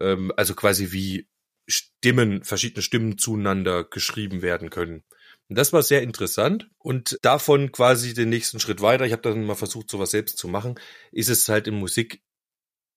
[0.00, 1.27] Ähm, also quasi wie
[1.68, 5.04] Stimmen, verschiedene Stimmen zueinander geschrieben werden können.
[5.48, 6.68] Und das war sehr interessant.
[6.78, 10.48] Und davon quasi den nächsten Schritt weiter, ich habe dann mal versucht, sowas selbst zu
[10.48, 10.78] machen,
[11.12, 12.22] ist es halt in Musik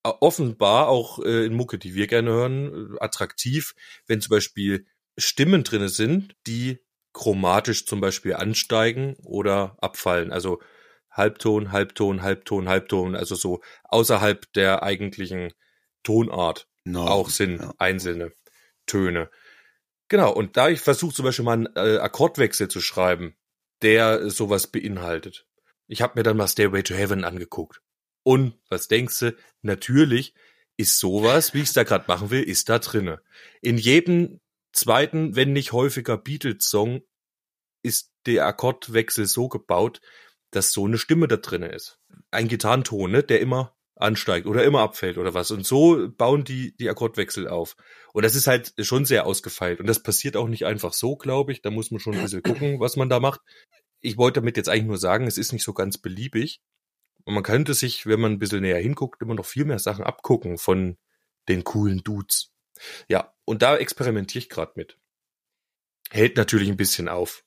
[0.02, 3.74] offenbar auch äh, in Mucke, die wir gerne hören, äh, attraktiv,
[4.06, 6.80] wenn zum Beispiel Stimmen drinne sind, die
[7.12, 10.32] chromatisch zum Beispiel ansteigen oder abfallen.
[10.32, 10.60] Also
[11.10, 15.52] Halbton, Halbton, Halbton, Halbton, also so außerhalb der eigentlichen
[16.02, 17.72] Tonart No, auch sind ja.
[17.78, 18.32] einzelne
[18.86, 19.30] Töne.
[20.08, 23.34] Genau, und da ich versuche zum Beispiel mal einen äh, Akkordwechsel zu schreiben,
[23.82, 25.46] der sowas beinhaltet.
[25.86, 27.82] Ich habe mir dann mal Stairway to Heaven angeguckt.
[28.22, 29.36] Und was denkst du?
[29.62, 30.34] Natürlich
[30.76, 33.20] ist sowas, wie ich es da gerade machen will, ist da drinne.
[33.60, 34.40] In jedem
[34.72, 37.02] zweiten, wenn nicht häufiger Beatles-Song
[37.82, 40.00] ist der Akkordwechsel so gebaut,
[40.50, 41.98] dass so eine Stimme da drinne ist.
[42.30, 45.50] Ein Gitarrenton, ne, der immer ansteigt oder immer abfällt oder was.
[45.50, 47.76] Und so bauen die die Akkordwechsel auf.
[48.12, 49.80] Und das ist halt schon sehr ausgefeilt.
[49.80, 51.62] Und das passiert auch nicht einfach so, glaube ich.
[51.62, 53.40] Da muss man schon ein bisschen gucken, was man da macht.
[54.00, 56.60] Ich wollte damit jetzt eigentlich nur sagen, es ist nicht so ganz beliebig.
[57.24, 60.04] Und man könnte sich, wenn man ein bisschen näher hinguckt, immer noch viel mehr Sachen
[60.04, 60.96] abgucken von
[61.48, 62.52] den coolen Dudes.
[63.08, 64.98] Ja, und da experimentiere ich gerade mit.
[66.10, 67.44] Hält natürlich ein bisschen auf.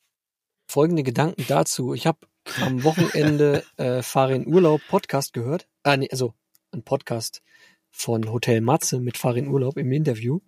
[0.68, 1.94] Folgende Gedanken dazu.
[1.94, 2.26] Ich habe
[2.62, 5.68] am Wochenende äh, Fahre in Urlaub Podcast gehört.
[5.84, 6.34] Ah, nee, also
[6.72, 7.42] ein Podcast
[7.90, 10.40] von Hotel Matze mit Fahre in Urlaub im Interview.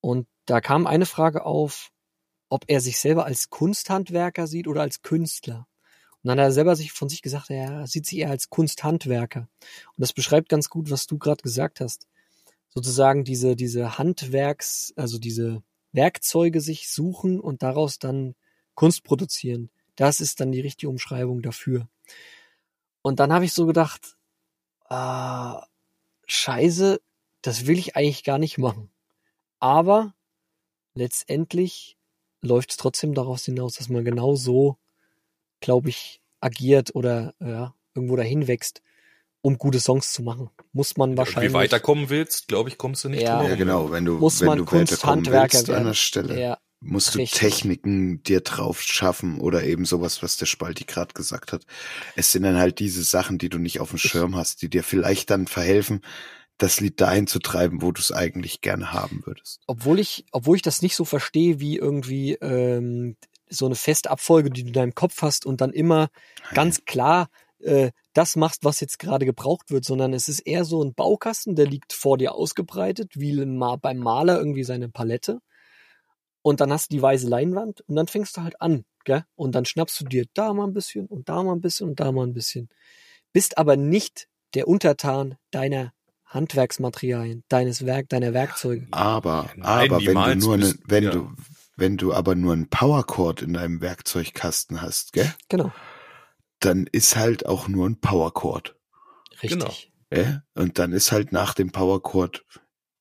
[0.00, 1.90] Und da kam eine Frage auf,
[2.48, 5.66] ob er sich selber als Kunsthandwerker sieht oder als Künstler.
[6.22, 9.40] Und dann hat er selber sich von sich gesagt, er sieht sich eher als Kunsthandwerker.
[9.40, 12.06] Und das beschreibt ganz gut, was du gerade gesagt hast.
[12.70, 18.34] Sozusagen diese, diese Handwerks, also diese Werkzeuge sich suchen und daraus dann
[18.74, 19.70] Kunst produzieren.
[19.98, 21.88] Das ist dann die richtige Umschreibung dafür.
[23.02, 24.16] Und dann habe ich so gedacht,
[24.88, 25.66] ah,
[26.26, 27.00] scheiße,
[27.42, 28.90] das will ich eigentlich gar nicht machen.
[29.58, 30.14] Aber
[30.94, 31.96] letztendlich
[32.42, 34.78] läuft es trotzdem daraus hinaus, dass man genau so,
[35.58, 38.82] glaube ich, agiert oder ja, irgendwo dahin wächst,
[39.40, 40.48] um gute Songs zu machen.
[40.72, 41.50] Muss man Und wahrscheinlich.
[41.50, 43.38] wie weiterkommen willst, glaube ich, kommst du nicht Ja.
[43.40, 46.40] drum Ja, genau, wenn du, Muss wenn man du weiterkommen Kunsthandwerker willst an der Stelle,
[46.40, 47.40] Ja, musst du richtig.
[47.40, 51.64] Techniken dir drauf schaffen oder eben sowas, was der Spalti gerade gesagt hat.
[52.16, 54.84] Es sind dann halt diese Sachen, die du nicht auf dem Schirm hast, die dir
[54.84, 56.02] vielleicht dann verhelfen,
[56.56, 59.60] das Lied dahin zu treiben, wo du es eigentlich gerne haben würdest.
[59.66, 63.16] obwohl ich, obwohl ich das nicht so verstehe, wie irgendwie ähm,
[63.48, 66.10] so eine feste Abfolge, die du in deinem Kopf hast und dann immer
[66.52, 67.28] ganz klar
[67.60, 71.54] äh, das machst, was jetzt gerade gebraucht wird, sondern es ist eher so ein Baukasten,
[71.54, 73.34] der liegt vor dir ausgebreitet, wie
[73.80, 75.40] beim Maler irgendwie seine Palette.
[76.48, 79.22] Und dann hast du die weiße Leinwand und dann fängst du halt an, gell?
[79.34, 82.00] Und dann schnappst du dir da mal ein bisschen und da mal ein bisschen und
[82.00, 82.70] da mal ein bisschen.
[83.34, 85.92] Bist aber nicht der Untertan deiner
[86.24, 88.86] Handwerksmaterialien, deines Werk, deiner Werkzeuge.
[88.92, 91.10] Aber, aber wenn du nur bist- wenn ja.
[91.10, 91.30] du,
[91.76, 95.70] wenn du aber nur einen Powerchord in deinem Werkzeugkasten hast, gell, Genau.
[96.60, 98.74] dann ist halt auch nur ein Powerchord,
[99.42, 99.50] Richtig.
[99.58, 99.74] Genau.
[100.10, 100.42] gell?
[100.54, 102.44] Und dann ist halt nach dem Powerchord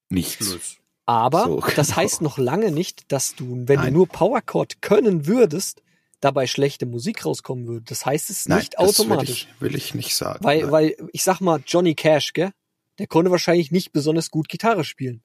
[0.10, 0.46] nichts.
[0.48, 0.78] Schluss.
[1.08, 1.98] Aber So, das genau.
[1.98, 3.88] heißt noch lange nicht, dass du, wenn Nein.
[3.88, 5.82] du nur Powerchord können würdest,
[6.20, 7.86] dabei schlechte Musik rauskommen würde.
[7.88, 9.48] Das heißt es Nein, nicht das will automatisch.
[9.50, 10.44] ich, will ich nicht sagen.
[10.44, 10.72] Weil, Nein.
[10.72, 12.52] weil, ich sag mal, Johnny Cash, gell?
[13.00, 15.22] Der konnte wahrscheinlich nicht besonders gut Gitarre spielen.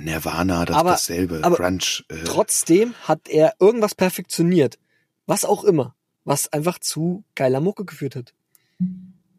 [0.00, 1.40] Nirvana, das Aber- dasselbe.
[1.42, 1.78] aber Grunge.
[2.08, 4.78] Äh, Trotzdem hat er irgendwas perfektioniert.
[5.26, 5.94] Was auch immer.
[6.24, 8.34] was einfach zu geiler Mucke geführt hat.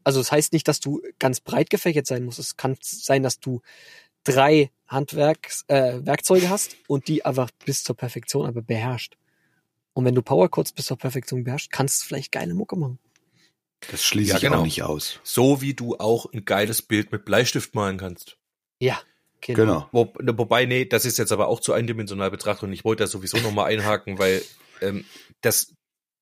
[0.04, 2.40] Also das heißt nicht, dass du ganz breit gefächert sein musst.
[2.40, 3.62] Es kann sein, dass du
[4.24, 9.18] drei Handwerks äh, Werkzeuge hast und die einfach bis zur Perfektion aber beherrscht.
[9.94, 13.00] Und wenn du Powerchords bis zur Perfektion beherrschst, kannst du vielleicht geile Mucke machen.
[13.90, 14.60] Das schließe Ja, ich genau.
[14.60, 15.20] auch nicht aus.
[15.24, 18.38] So wie du auch ein geiles Bild mit Bleistift malen kannst.
[18.80, 19.02] Ja,
[19.40, 19.58] genau.
[19.58, 19.90] Genau.
[19.92, 23.08] Wo, wobei, nee, das ist jetzt aber auch zu eindimensional betrachtet und ich wollte da
[23.08, 24.44] sowieso nochmal einhaken, weil
[24.82, 25.06] ähm,
[25.42, 25.74] das,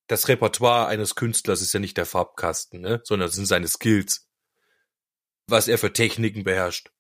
[0.08, 3.02] das Repertoire eines Künstlers ist ja nicht der Farbkasten, ne?
[3.04, 4.28] sondern das sind seine Skills.
[5.48, 6.92] Was er für Techniken beherrscht.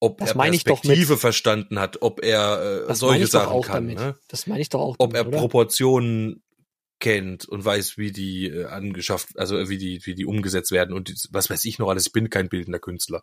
[0.00, 3.66] Ob Das er meine ich doch Perspektive verstanden hat, ob er äh, solche Sachen auch
[3.66, 3.86] kann.
[3.86, 4.16] Ne?
[4.28, 5.38] Das meine ich doch auch ob damit, er oder?
[5.38, 6.42] Proportionen
[7.00, 10.94] kennt und weiß, wie die äh, angeschafft, also äh, wie die, wie die umgesetzt werden
[10.94, 12.06] und was weiß ich noch alles.
[12.06, 13.22] Ich bin kein bildender Künstler.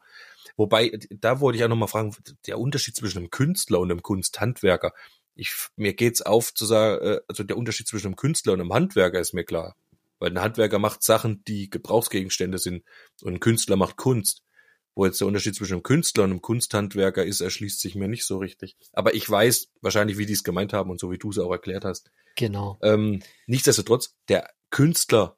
[0.58, 2.16] Wobei, da wollte ich auch noch mal fragen,
[2.48, 4.94] der Unterschied zwischen einem Künstler und einem Kunsthandwerker.
[5.36, 8.74] Ich, mir geht's auf zu sagen, äh, also der Unterschied zwischen einem Künstler und einem
[8.74, 9.76] Handwerker ist mir klar.
[10.20, 12.84] Weil ein Handwerker macht Sachen, die Gebrauchsgegenstände sind
[13.22, 14.44] und ein Künstler macht Kunst.
[14.96, 18.24] Wo jetzt der Unterschied zwischen einem Künstler und einem Kunsthandwerker ist, erschließt sich mir nicht
[18.26, 18.78] so richtig.
[18.94, 21.52] Aber ich weiß wahrscheinlich, wie die es gemeint haben und so wie du es auch
[21.52, 22.12] erklärt hast.
[22.38, 22.78] Genau.
[22.82, 25.38] Ähm, nichtsdestotrotz, der Künstler,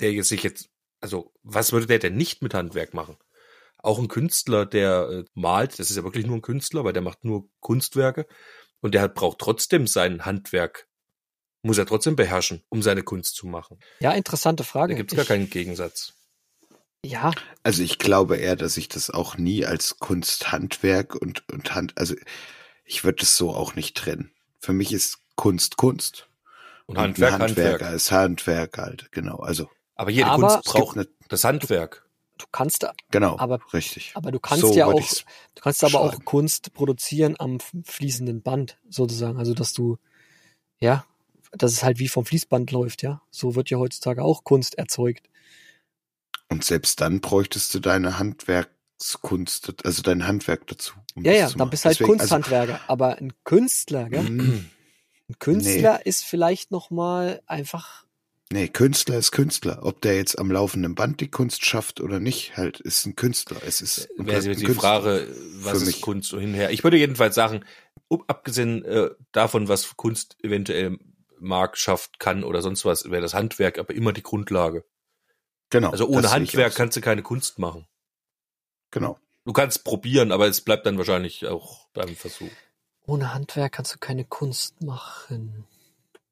[0.00, 0.68] der jetzt sich jetzt,
[1.00, 3.16] also was würde der denn nicht mit Handwerk machen?
[3.78, 7.00] Auch ein Künstler, der äh, malt, das ist ja wirklich nur ein Künstler, weil der
[7.02, 8.26] macht nur Kunstwerke
[8.82, 10.88] und der hat, braucht trotzdem sein Handwerk,
[11.62, 13.78] muss er trotzdem beherrschen, um seine Kunst zu machen.
[14.00, 14.92] Ja, interessante Frage.
[14.92, 16.12] Da gibt's gar Ich- keinen Gegensatz.
[17.04, 17.30] Ja,
[17.62, 22.14] Also ich glaube eher, dass ich das auch nie als Kunsthandwerk und, und Hand, also
[22.84, 24.32] ich würde es so auch nicht trennen.
[24.58, 26.28] Für mich ist Kunst Kunst.
[26.86, 27.94] Und Handwerk, ein Handwerker Handwerk.
[27.94, 29.36] ist Handwerk halt, genau.
[29.36, 32.04] Also Aber jede Aber Kunst braucht eine, das Handwerk.
[32.36, 34.10] du kannst, genau, aber- richtig.
[34.14, 36.24] aber du kannst So ja auch, du kannst aber auch schreiben.
[36.26, 39.38] Kunst produzieren am fließenden Band, sozusagen.
[39.38, 39.98] Also, dass du,
[40.80, 41.06] ja,
[41.52, 43.22] dass es halt wie vom Fließband läuft, ja.
[43.30, 45.28] So wird ja heutzutage auch Kunst erzeugt.
[46.50, 50.94] Und selbst dann bräuchtest du deine Handwerkskunst, also dein Handwerk dazu.
[51.14, 52.80] um Ja, ja, dann bist du halt Deswegen, Kunsthandwerker.
[52.88, 54.20] aber ein Künstler, gell?
[54.20, 54.70] Also, mm,
[55.28, 58.04] Ein Künstler ist vielleicht noch mal einfach,
[58.52, 59.78] nee, Künstler ist Künstler.
[59.84, 63.58] Ob der jetzt am laufenden Band die Kunst schafft oder nicht, halt, ist ein Künstler.
[63.64, 64.74] Es ist und Wäre die Künstler.
[64.74, 66.00] Frage, was Für ist mich.
[66.00, 66.70] Kunst so hinher?
[66.70, 67.64] Ich würde jedenfalls sagen,
[68.26, 70.98] abgesehen äh, davon, was Kunst eventuell
[71.38, 74.84] mag, schafft, kann oder sonst was, wäre das Handwerk aber immer die Grundlage.
[75.70, 75.90] Genau.
[75.90, 77.86] Also ohne Handwerk kannst du keine Kunst machen.
[78.90, 79.18] Genau.
[79.44, 82.50] Du kannst probieren, aber es bleibt dann wahrscheinlich auch beim Versuch.
[83.06, 85.64] ohne Handwerk kannst du keine Kunst machen.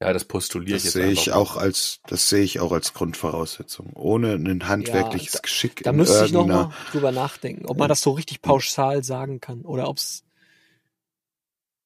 [0.01, 2.93] Ja, das postuliere Das ich jetzt sehe ich auch als, das sehe ich auch als
[2.93, 3.91] Grundvoraussetzung.
[3.95, 7.77] Ohne ein handwerkliches da- Geschick Da in müsste ich noch irgendeiner- mal drüber nachdenken, ob
[7.77, 10.23] man das so richtig pauschal sagen kann oder ob's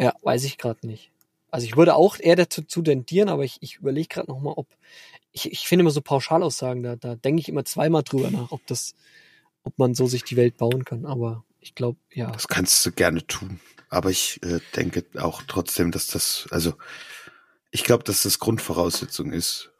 [0.01, 1.11] ja, weiß ich gerade nicht.
[1.49, 4.53] Also ich würde auch eher dazu zu tendieren, aber ich, ich überlege gerade noch mal,
[4.55, 4.67] ob
[5.33, 8.65] ich, ich finde immer so Pauschalaussagen, da, da denke ich immer zweimal drüber nach, ob
[8.67, 8.93] das,
[9.63, 11.05] ob man so sich die Welt bauen kann.
[11.05, 12.31] Aber ich glaube, ja.
[12.31, 13.59] Das kannst du gerne tun.
[13.89, 16.73] Aber ich äh, denke auch trotzdem, dass das, also
[17.71, 19.71] ich glaube, dass das Grundvoraussetzung ist,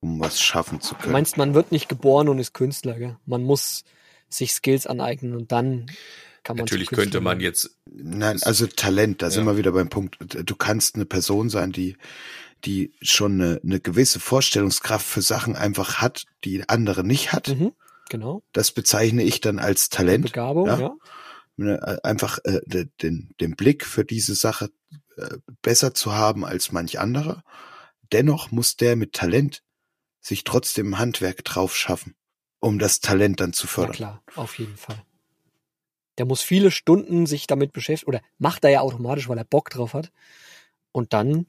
[0.00, 1.12] um was schaffen zu Du können.
[1.12, 3.16] meinst, man wird nicht geboren und ist Künstler, gell?
[3.26, 3.84] Man muss
[4.28, 5.86] sich Skills aneignen und dann
[6.42, 9.52] kann man Natürlich könnte man jetzt, Nein, also Talent, da sind Ja.
[9.52, 10.16] wir wieder beim Punkt.
[10.20, 11.96] Du kannst eine Person sein, die,
[12.64, 17.48] die schon eine, eine gewisse Vorstellungskraft für Sachen einfach hat, die andere nicht hat.
[17.48, 17.72] Mhm,
[18.08, 18.42] genau.
[18.52, 20.26] Das bezeichne ich dann als Talent.
[20.26, 20.78] Begabung, ja.
[20.78, 20.96] ja.
[21.56, 24.70] Ne, einfach äh, de- den, den Blick für diese Sache
[25.16, 27.42] äh, besser zu haben als manch anderer.
[28.12, 29.62] Dennoch muss der mit Talent
[30.20, 32.14] sich trotzdem Handwerk drauf schaffen,
[32.60, 33.94] um das Talent dann zu Na fördern.
[33.94, 35.02] klar, auf jeden Fall.
[36.18, 39.70] Der muss viele Stunden sich damit beschäftigen, oder macht er ja automatisch, weil er Bock
[39.70, 40.10] drauf hat.
[40.92, 41.46] Und dann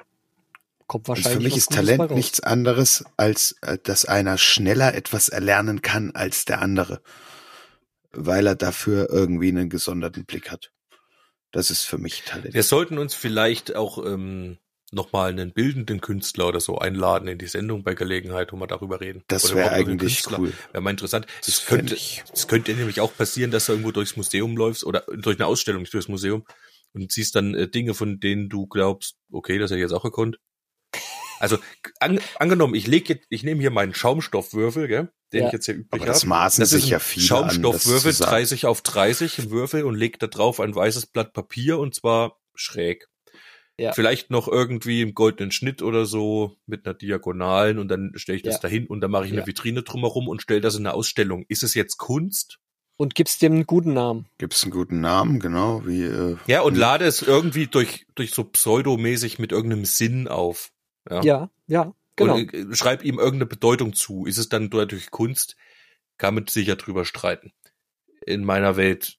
[0.92, 1.54] kommt Also wahrscheinlich.
[1.54, 6.44] für mich ist Talent nichts anderes, als äh, dass einer schneller etwas erlernen kann als
[6.44, 7.02] der andere,
[8.12, 10.74] weil er dafür irgendwie einen gesonderten Blick hat.
[11.54, 12.54] Das ist für mich Talent.
[12.54, 14.58] wir sollten uns vielleicht auch ähm,
[14.92, 19.00] nochmal einen bildenden Künstler oder so einladen in die Sendung bei Gelegenheit, wo wir darüber
[19.00, 19.24] reden.
[19.30, 20.52] Das wäre eigentlich cool.
[20.74, 21.26] Wäre mal interessant.
[21.48, 25.40] Es könnte, es könnte nämlich auch passieren, dass du irgendwo durchs Museum läufst oder durch
[25.40, 26.46] eine Ausstellung, nicht durchs Museum
[26.92, 30.04] und siehst dann äh, Dinge, von denen du glaubst, okay, das hätte ich jetzt auch
[30.04, 30.38] gekonnt.
[31.40, 31.58] Also
[32.00, 35.48] an, angenommen, ich lege jetzt, ich nehme hier meinen Schaumstoffwürfel, gell, den Ja.
[35.48, 36.30] ich jetzt hier üblich Aber das habe.
[36.30, 38.30] maßen Das sich ja viele an, das Schaumstoffwürfel, sagen.
[38.32, 42.38] 30 auf 30 im Würfel und leg da drauf ein weißes Blatt Papier und zwar
[42.54, 43.08] schräg.
[43.80, 43.94] Ja.
[43.94, 48.44] Vielleicht noch irgendwie im goldenen Schnitt oder so mit einer Diagonalen und dann stelle ich
[48.44, 48.60] das Ja.
[48.60, 49.48] dahin und dann mache ich eine Ja.
[49.48, 51.46] Vitrine drumherum und stelle das in eine Ausstellung.
[51.48, 52.60] Ist es jetzt Kunst?
[52.98, 54.28] Und gibst dem einen guten Namen.
[54.38, 58.44] Gibt's einen guten Namen, genau, wie äh, Ja, und lade es irgendwie durch, durch so
[58.44, 60.70] pseudomäßig mit irgendeinem Sinn auf.
[61.10, 61.22] Ja.
[61.24, 61.94] Ja, ja.
[62.16, 62.36] Genau.
[62.36, 64.26] Und äh, schreib ihm irgendeine Bedeutung zu.
[64.26, 65.56] Ist es dann dadurch Kunst?
[66.18, 67.52] Kann man sicher drüber streiten.
[68.26, 69.18] In meiner Welt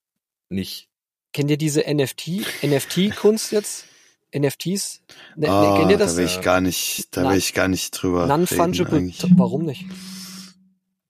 [0.48, 0.88] nicht.
[1.32, 3.86] Kennt ihr diese NFT, NFT-Kunst jetzt?
[4.34, 5.02] NFTs?
[5.36, 6.16] Ne, ne, Ah, kennt ihr da das?
[6.16, 9.12] will ich gar nicht, da Na- will ich gar nicht drüber reden, Non-fungible.
[9.36, 9.84] Warum nicht?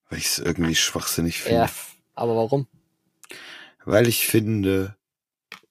[0.09, 1.61] weil ich es irgendwie schwachsinnig finde.
[1.63, 1.71] Ja,
[2.15, 2.67] aber warum?
[3.85, 4.97] Weil ich finde,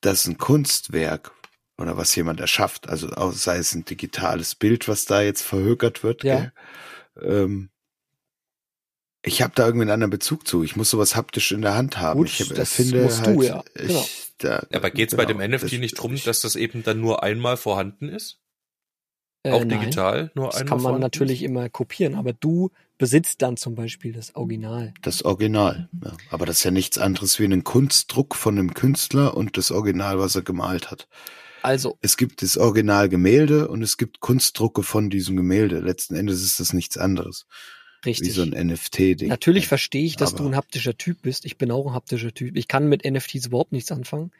[0.02, 1.32] dass ein Kunstwerk
[1.82, 6.04] oder was jemand erschafft, also auch sei es ein digitales Bild, was da jetzt verhökert
[6.04, 6.36] wird, Ja.
[6.40, 6.52] gell,
[7.22, 7.70] ähm,
[9.24, 10.64] ich habe da irgendwie einen anderen Bezug zu.
[10.64, 12.18] Ich muss sowas haptisch in der Hand haben.
[12.18, 13.64] Gut, ich hab- das finde musst halt, du, ja.
[13.76, 14.06] ich, Genau.
[14.40, 17.00] da, Aber geht's bei dem genau, NFT das- nicht drum, ich- dass das eben dann
[17.02, 18.40] nur einmal vorhanden ist?
[19.44, 19.80] Äh, Auch nein.
[19.80, 23.74] digital nur Das einmal kann man vorhanden natürlich immer kopieren, aber du besitzt dann zum
[23.74, 24.94] Beispiel das Original.
[25.02, 25.90] Das Original.
[26.04, 26.14] Ja.
[26.30, 30.20] Aber das ist ja nichts anderes wie ein Kunstdruck von einem Künstler und das Original,
[30.20, 31.08] was er gemalt hat.
[31.64, 35.80] Also, Es gibt das Original Gemälde und es gibt Kunstdrucke von diesem Gemälde.
[35.80, 37.46] Letzten Endes ist das nichts anderes.
[38.04, 38.34] Wie richtig.
[38.34, 39.30] so ein NFT-Ding.
[39.30, 41.46] Natürlich verstehe ich, dass Aber- du ein haptischer Typ bist.
[41.46, 42.56] Ich bin auch ein haptischer Typ.
[42.58, 44.32] Ich kann mit NFTs überhaupt nichts anfangen.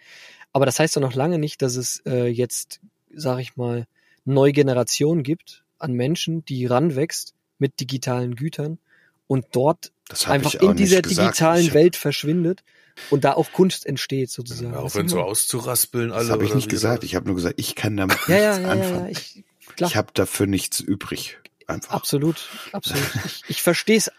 [0.52, 2.80] Aber das heißt doch noch lange nicht, dass es äh, jetzt,
[3.14, 3.86] sag ich mal,
[4.26, 8.80] neue Generationen gibt an Menschen, die ranwächst mit digitalen Gütern
[9.28, 9.92] und dort
[10.26, 11.26] einfach in dieser gesagt.
[11.26, 12.64] digitalen Welt verschwindet
[13.10, 14.72] und da auch Kunst entsteht sozusagen.
[14.74, 15.26] Du, wenn so Mann?
[15.26, 16.22] auszuraspeln alle.
[16.24, 17.04] Das habe ich nicht gesagt.
[17.04, 19.06] das- Ich habe nur gesagt, ich kann damit ja, ja, nichts ja, ja, anfangen.
[19.06, 19.44] ja, ich,
[19.76, 19.90] klar.
[19.90, 21.38] ich habe dafür nichts übrig.
[21.68, 21.92] Einfach.
[21.94, 23.02] Absolut, absolut.
[23.26, 24.12] Ich, ich verstehe es.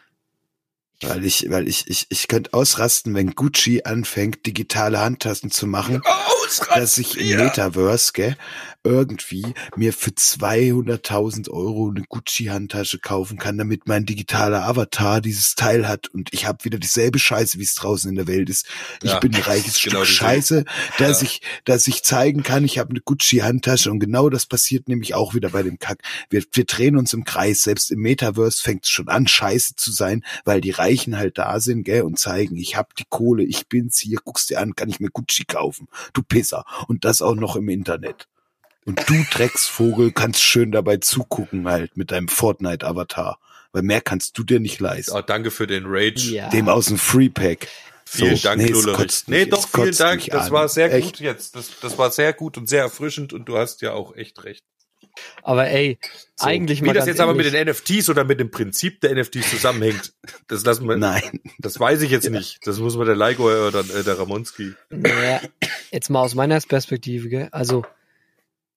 [1.03, 6.01] Weil ich, weil ich, ich, ich könnte ausrasten, wenn Gucci anfängt, digitale Handtassen zu machen,
[6.75, 8.37] dass ich im Metaverse, gell,
[8.85, 15.87] irgendwie mir für 200.000 Euro eine Gucci-Handtasche kaufen kann, damit mein digitaler Avatar dieses Teil
[15.89, 18.67] hat und ich habe wieder dieselbe Scheiße, wie es draußen in der Welt ist.
[19.03, 20.65] Ich Ja, bin ein reiches Stück genau diese- Scheiße,
[20.99, 21.27] dass Ja.
[21.29, 25.35] ich, dass ich zeigen kann, ich habe eine Gucci-Handtasche und genau das passiert nämlich auch
[25.35, 25.99] wieder bei dem Kack.
[26.31, 29.91] Wir, wir drehen uns im Kreis, selbst im Metaverse fängt es schon an, scheiße zu
[29.93, 33.69] sein, weil die Reichen halt da sind, gell, und zeigen, ich hab die Kohle, ich
[33.69, 35.89] bin's hier, guck's dir an, kann ich mir Gucci kaufen.
[36.13, 36.65] Du Pisser.
[36.89, 38.29] Und das auch noch im Internet.
[38.85, 43.39] Und du Drecksvogel kannst schön dabei zugucken halt mit deinem Fortnite-Avatar.
[43.73, 45.17] Weil mehr kannst du dir nicht leisten.
[45.17, 46.35] Ah, danke für den Rage.
[46.35, 46.49] Ja.
[46.51, 47.69] Dem aus dem Freepack.
[48.05, 49.23] Vielen So, Dank, nee, Lullerich.
[49.29, 50.27] Nee, doch, vielen Dank.
[50.27, 50.53] Das an.
[50.53, 51.07] war sehr Echt.
[51.07, 51.57] gut jetzt.
[51.57, 54.65] Das, das war sehr gut und sehr erfrischend und du hast ja auch echt recht.
[55.43, 55.99] Aber ey,
[56.37, 59.01] So, eigentlich Wie mal das ganz jetzt aber mit den NFTs oder mit dem Prinzip
[59.01, 60.15] der NFTs zusammenhängt,
[60.49, 61.41] das lassen wir, Nein.
[61.59, 62.67] das weiß ich jetzt nicht.
[62.67, 64.73] Das muss man der Leigo oder äh, der Ramonski.
[64.91, 65.41] Naja,
[65.91, 67.49] jetzt mal aus meiner Perspektive, gell?
[67.53, 67.85] also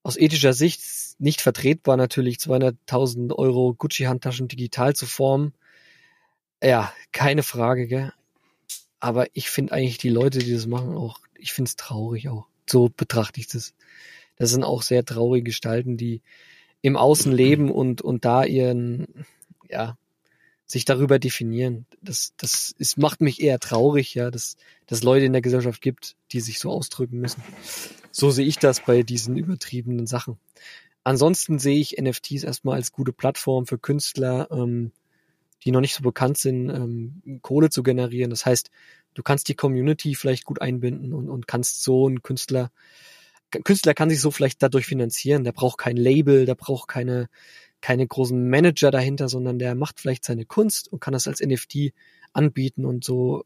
[0.03, 0.81] aus ethischer Sicht
[1.17, 5.53] nicht vertretbar natürlich 200.000 Euro Gucci-Handtaschen digital zu formen.
[6.61, 8.13] Ja, keine Frage, gell?
[8.99, 12.47] Aber ich finde eigentlich die Leute, die das machen, auch, ich finde es traurig auch.
[12.69, 13.73] So betrachte ich das.
[14.35, 16.21] Das sind auch sehr traurige Gestalten, die
[16.81, 19.25] im Außen leben und, und da ihren,
[19.69, 19.97] ja,
[20.65, 21.85] sich darüber definieren.
[22.01, 26.15] Das, das ist, macht mich eher traurig, ja, dass dass Leute in der Gesellschaft gibt,
[26.31, 27.41] die sich so ausdrücken müssen.
[28.11, 30.37] So sehe ich das bei diesen übertriebenen Sachen.
[31.03, 34.91] Ansonsten sehe ich NFTs erstmal als gute Plattform für Künstler, ähm,
[35.63, 38.29] die noch nicht so bekannt sind, ähm, Kohle zu generieren.
[38.29, 38.71] Das heißt,
[39.13, 42.71] du kannst die Community vielleicht gut einbinden und, und kannst so einen Künstler,
[43.51, 45.43] Künstler kann sich so vielleicht dadurch finanzieren.
[45.43, 47.29] Der braucht kein Label, der braucht keine,
[47.81, 51.93] keine großen Manager dahinter, sondern der macht vielleicht seine Kunst und kann das als NFT
[52.33, 53.45] anbieten und so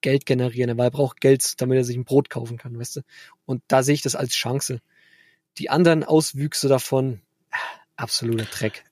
[0.00, 3.00] Geld generieren, weil er braucht Geld, damit er sich ein Brot kaufen kann, weißt du?
[3.44, 4.80] Und da sehe ich das als Chance.
[5.58, 7.20] Die anderen Auswüchse davon,
[7.96, 8.84] absoluter Dreck.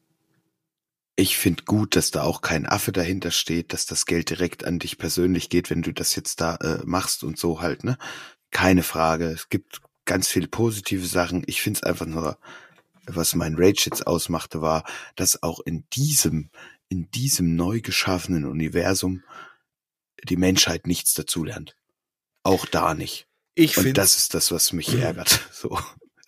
[1.17, 4.79] Ich finde gut, dass da auch kein Affe dahinter steht, dass das Geld direkt an
[4.79, 7.99] dich persönlich geht, wenn du das jetzt da äh, machst und so halt, ne?
[8.51, 9.27] Keine Frage.
[9.27, 11.45] Es gibt ganz viele positive Sachen.
[11.47, 12.37] Ich finde es einfach nur,
[13.07, 14.83] was mein Rage jetzt ausmachte, war,
[15.15, 16.51] dass auch in diesem,
[16.89, 19.23] in diesem neu geschaffenen Universum
[20.25, 21.77] die Menschheit nichts dazulernt.
[22.43, 23.29] Auch da nicht.
[23.55, 25.49] Ich Und finde das ist das, was mich ärgert.
[25.53, 25.79] So.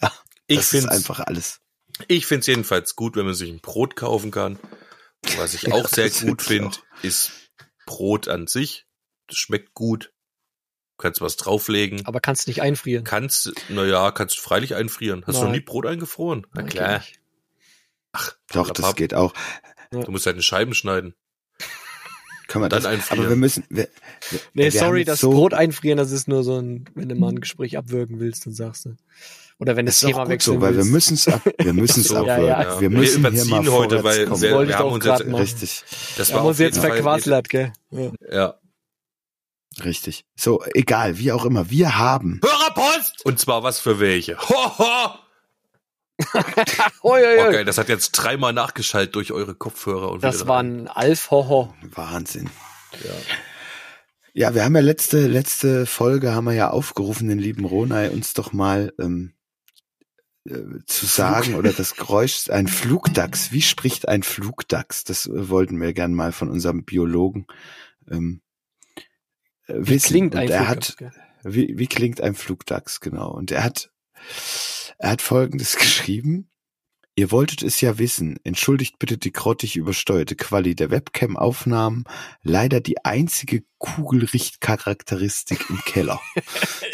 [0.00, 0.12] Ja,
[0.46, 1.58] ich das ist finde einfach alles.
[2.06, 4.60] ich finde es jedenfalls gut, wenn man sich ein Brot kaufen kann.
[5.38, 7.32] Was ich Ja, auch sehr das gut find finde, ist
[7.84, 8.86] Brot an sich.
[9.26, 10.12] Das schmeckt gut.
[11.02, 12.06] Kannst was drauflegen.
[12.06, 13.02] Aber kannst nicht einfrieren.
[13.04, 15.24] Kannst, naja, kannst du freilich einfrieren.
[15.26, 15.58] Hast du noch Nein.
[15.58, 16.46] nie Brot eingefroren?
[16.54, 17.02] Na Nein, klar.
[18.12, 19.34] Ach, Doch, das geht auch.
[19.90, 21.14] Du musst deine Scheiben schneiden.
[22.46, 23.20] Können wir Dann das, einfrieren.
[23.24, 23.88] aber wir müssen, wir,
[24.30, 27.14] wir, Nee, wir sorry, das so, Brot einfrieren, das ist nur so ein, wenn du
[27.16, 28.96] mal ein Gespräch abwürgen willst, dann sagst du.
[29.58, 30.92] Oder wenn Das das Thema gut wechseln so, weil wir willst.
[30.92, 32.46] müssen es ab, wir müssen es So, abwürgen.
[32.46, 32.80] ja, ja.
[32.80, 34.40] Wir müssen Wir hier mal heute, weil kommen.
[34.42, 35.34] wir ich haben auch uns jetzt machen.
[35.42, 35.82] Richtig,
[36.16, 37.72] Das Wir haben uns jetzt verquasslert, gell?
[37.90, 38.10] Ja.
[38.30, 38.54] Ja.
[39.84, 40.24] Richtig.
[40.36, 41.70] So, egal, wie auch immer.
[41.70, 43.24] Wir haben Hörerpost!
[43.24, 44.38] Und zwar was für welche?
[44.38, 45.14] Ho, ho!
[47.02, 50.12] Oh, geil, das hat jetzt dreimal nachgeschaltet durch eure Kopfhörer.
[50.12, 51.74] Und Das war ein Alf-Hoho.
[51.82, 52.48] Wahnsinn.
[53.02, 53.10] Ja.
[54.34, 58.32] Ja, wir haben ja letzte, letzte Folge haben wir ja aufgerufen, den lieben Ronay uns
[58.32, 59.34] doch mal ähm,
[60.48, 63.52] äh, zu sagen oder das Geräusch, ein Flugdachs.
[63.52, 65.04] Wie spricht ein Flugdachs?
[65.04, 67.46] Das äh, wollten wir gern mal von unserem Biologen
[68.10, 68.41] ähm, äh,
[69.78, 71.12] Wie klingt ein er Flugdachs, hat, gell?
[71.44, 73.30] wie, wie klingt ein Flugdachs, genau.
[73.30, 73.90] Und er hat,
[74.98, 76.48] er hat Folgendes geschrieben.
[77.14, 78.38] Ihr wolltet es ja wissen.
[78.42, 82.04] Entschuldigt bitte die grottig übersteuerte Quali der Webcam-Aufnahmen.
[82.42, 86.20] Leider die einzige Kugelrichtcharakteristik im Keller.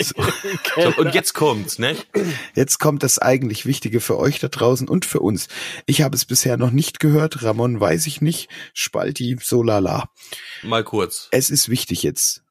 [0.00, 0.14] So,
[0.76, 1.96] So, und jetzt kommt's, ne?
[2.54, 5.48] jetzt kommt das eigentlich Wichtige für euch da draußen und für uns.
[5.86, 7.42] Ich habe es bisher noch nicht gehört.
[7.42, 8.48] Ramon weiß ich nicht.
[8.74, 10.08] Spalti, so lala.
[10.62, 11.26] Mal kurz.
[11.32, 12.44] Es ist wichtig jetzt.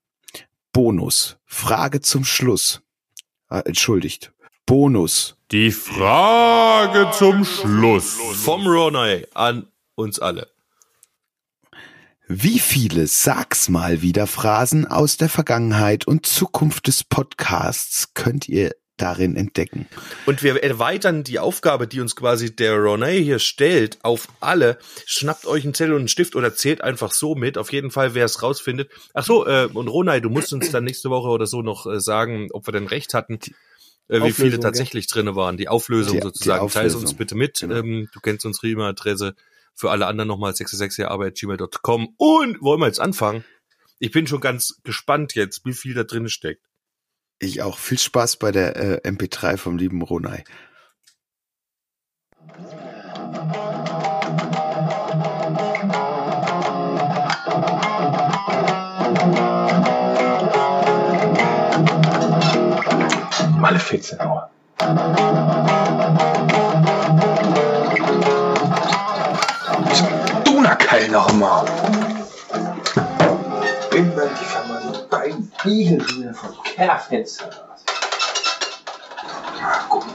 [0.78, 1.38] Bonus.
[1.44, 2.84] Frage zum Schluss.
[3.48, 4.32] Ah, entschuldigt.
[4.68, 5.36] Bonus.
[5.50, 8.14] Die Frage zum Schluss.
[8.44, 9.66] Vom Ronay an
[9.96, 10.52] uns alle.
[12.28, 18.76] Wie viele Sag's mal wieder Phrasen aus der Vergangenheit und Zukunft des Podcasts könnt ihr
[18.98, 19.88] darin entdecken?
[20.26, 24.78] Und wir erweitern die Aufgabe, die uns quasi der Ronay hier stellt, auf alle.
[25.06, 27.58] Schnappt euch einen Zettel und einen Stift oder zählt einfach so mit.
[27.58, 28.90] Auf jeden Fall, wer es rausfindet.
[29.14, 32.00] Ach so, äh, und Ronay, du musst uns dann nächste Woche oder so noch äh,
[32.00, 33.36] sagen, ob wir denn recht hatten,
[34.10, 35.58] äh, wie viele Auflösung, tatsächlich drinne waren.
[35.58, 36.68] Die Auflösung Die- die sozusagen.
[36.70, 37.18] Teile es uns Auflösung.
[37.18, 37.60] bitte mit.
[37.60, 37.76] Genau.
[37.76, 39.36] Ähm, du kennst unsere E-Mail-Adresse.
[39.80, 42.16] Für alle anderen nochmal 666arbeit.gmail.com.
[42.18, 43.44] Und wollen wir jetzt anfangen?
[44.00, 46.62] Ich bin schon ganz gespannt jetzt, wie viel da drin steckt.
[47.40, 47.78] Ich auch.
[47.78, 50.44] Viel Spaß bei der äh, MP3 vom lieben Ronay.
[63.58, 64.50] Malefiz nur.
[70.46, 71.66] Donnerkeil nochmal.
[75.64, 77.84] Wieder vom Kellerfenster raus.
[79.60, 80.06] Na gut.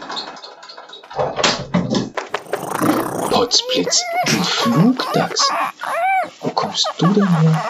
[3.30, 5.48] Potzblitz, ein Flugdachs.
[6.40, 7.64] Wo kommst du denn her?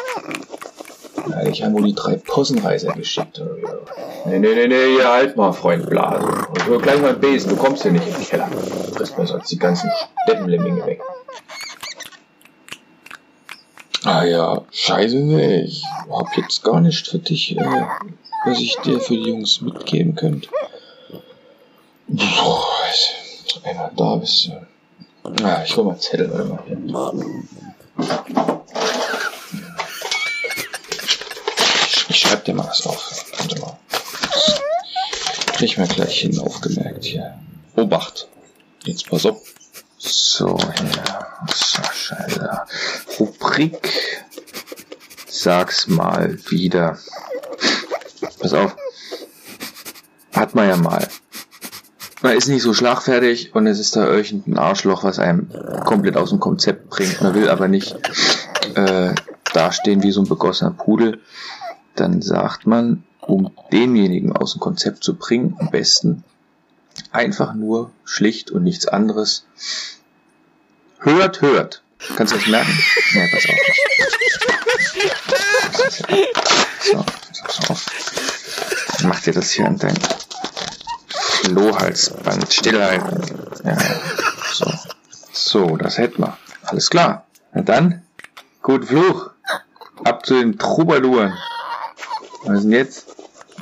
[1.26, 3.40] Na, ich habe wohl die drei Possenreiser geschickt.
[4.24, 6.26] Nee, nee, nee, nee, hier halt mal, Freund Blase.
[6.26, 8.48] Und hör gleich mal einen Besen, du kommst hier nicht in den Keller.
[8.50, 9.90] Du kriegst mir sonst die ganzen
[10.24, 11.00] Steppenlemminge weg.
[14.04, 17.86] Ah ja, scheiße, nee, ich hab jetzt gar nicht für dich, äh,
[18.44, 20.48] was ich dir für die Jungs mitgeben könnte.
[22.08, 22.64] Boah,
[23.62, 24.48] wenn du da bist.
[24.48, 27.12] äh, Ah, ich hol mal Zettel, warte mal.
[31.86, 33.24] Ich, ich schreib dir mal was auf.
[33.38, 33.78] Warte mal.
[35.54, 37.38] Krieg ich mir gleich hin aufgemerkt hier.
[37.76, 38.26] Obacht.
[38.84, 39.51] Jetzt pass auf.
[40.04, 41.04] So, hier.
[41.54, 42.60] So, scheiße.
[43.20, 43.88] Rubrik.
[45.28, 46.98] Sag's mal wieder.
[48.40, 48.76] Pass auf.
[50.34, 51.06] Hat man ja mal.
[52.20, 55.48] Man ist nicht so schlagfertig und es ist da irgendein Arschloch, was einem
[55.84, 57.20] komplett aus dem Konzept bringt.
[57.20, 57.94] Man will aber nicht
[58.74, 59.14] äh,
[59.52, 61.20] dastehen wie so ein begossener Pudel.
[61.94, 66.24] Dann sagt man, um denjenigen aus dem Konzept zu bringen, am besten
[67.10, 69.46] einfach nur schlicht und nichts anderes.
[70.98, 71.82] Hört, hört.
[72.16, 72.78] Kannst du das merken?
[73.14, 73.58] Nee, pass auf.
[76.80, 77.04] So,
[77.44, 77.86] pass auf.
[78.98, 79.98] Dann macht ihr das hier an dein
[81.08, 83.22] Flohhalsband stillhalten.
[83.64, 83.76] Ja,
[84.52, 84.72] so.
[85.32, 86.36] So, das hätten wir.
[86.64, 87.26] Alles klar.
[87.52, 88.02] Na dann,
[88.62, 89.30] gut Fluch.
[90.04, 91.36] Ab zu den Troubadouren.
[92.44, 93.06] Was ist denn jetzt?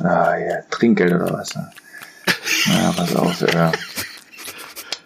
[0.03, 1.55] Ah, ja, Trinkgeld oder was?
[1.55, 1.71] Ne?
[2.67, 3.73] Na, pass auf, ja.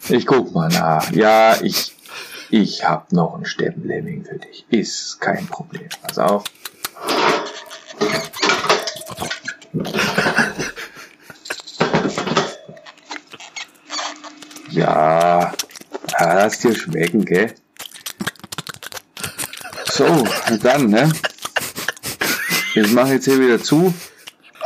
[0.09, 1.11] Ich guck mal nach.
[1.13, 1.95] Ja, ich,
[2.51, 4.67] ich hab noch ein Steppenlemming für dich.
[4.71, 5.89] Ist kein Problem.
[6.03, 6.45] Pass auf.
[14.71, 15.53] Ja,
[16.19, 17.55] lass dir schmecken, gell?
[19.87, 20.27] So,
[20.63, 21.13] dann, ne?
[22.75, 23.95] Ich mach jetzt hier wieder zu.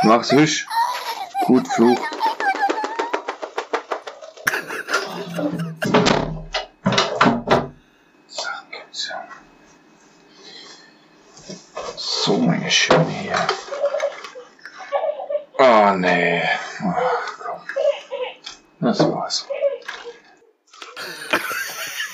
[0.03, 0.65] Mach's hüsch.
[1.45, 2.08] Gut Fluch.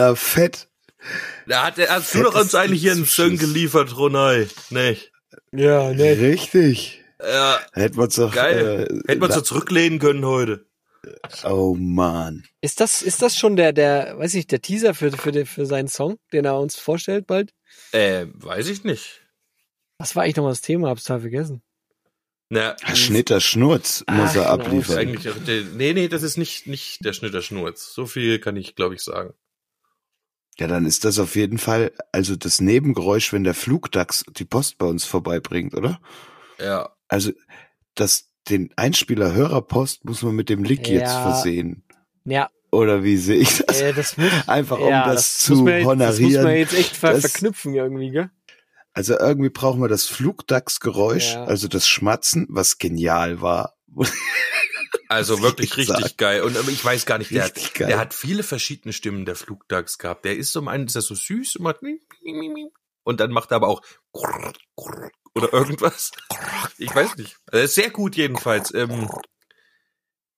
[0.00, 0.68] Alter, fett.
[1.46, 4.48] Da hat, hast du doch uns eigentlich hier einen Song geliefert, Ronay.
[4.70, 5.12] Nicht?
[5.52, 6.18] Ja, ne.
[6.18, 7.02] Richtig.
[7.22, 8.34] Ja, Hätten wir uns doch.
[8.34, 8.86] geil.
[8.90, 10.66] Äh, Hätten wir uns so zurücklehnen können heute.
[11.44, 12.44] oh man.
[12.60, 15.66] Ist das, ist das schon der, der, weiß ich, der Teaser für, für, den, für
[15.66, 17.52] seinen Song, den er uns vorstellt bald?
[17.92, 19.22] Äh, weiß ich nicht.
[19.98, 20.88] Was war eigentlich nochmal das Thema?
[20.88, 21.62] Hab's total vergessen.
[22.48, 24.42] Na, Schnitter Schnurz muss Ach, er genau.
[24.42, 24.98] ist abliefern.
[24.98, 27.94] eigentlich, der- nee, nee, das ist nicht, nicht der Schnitter Schnurz.
[27.94, 29.34] So viel kann ich, glaube ich, sagen.
[30.58, 34.76] Ja, dann ist das auf jeden Fall also das Nebengeräusch, wenn der Flugdachs die Post
[34.78, 36.00] bei uns vorbeibringt, oder?
[36.58, 36.90] Ja.
[37.08, 37.32] Also
[37.94, 41.22] das den Einspieler Hörerpost muss man mit dem Lick jetzt Ja.
[41.22, 41.84] versehen.
[42.24, 43.80] Ja, Oder wie sehe ich das?
[43.80, 46.44] äh, das muss, Einfach um ja, das, muss zu man jetzt, Das muss honorieren.
[46.44, 48.30] man jetzt echt ver Das- verknüpfen irgendwie, gell?
[48.92, 51.44] Also irgendwie brauchen wir das Flugdachsgeräusch, Ja.
[51.44, 53.76] also das Schmatzen, was genial war.
[55.08, 56.14] Also wirklich ich richtig sagen.
[56.18, 56.42] geil.
[56.42, 60.24] Und ich weiß gar nicht, der hat, der hat viele verschiedene Stimmen, der Flugdachs gehabt.
[60.24, 61.78] Der ist so einen, ist er so süß und macht
[63.02, 63.82] und dann macht er aber auch
[65.34, 66.12] oder irgendwas.
[66.78, 67.36] Ich weiß nicht.
[67.46, 68.72] Also sehr gut jedenfalls.
[68.72, 69.08] Ähm,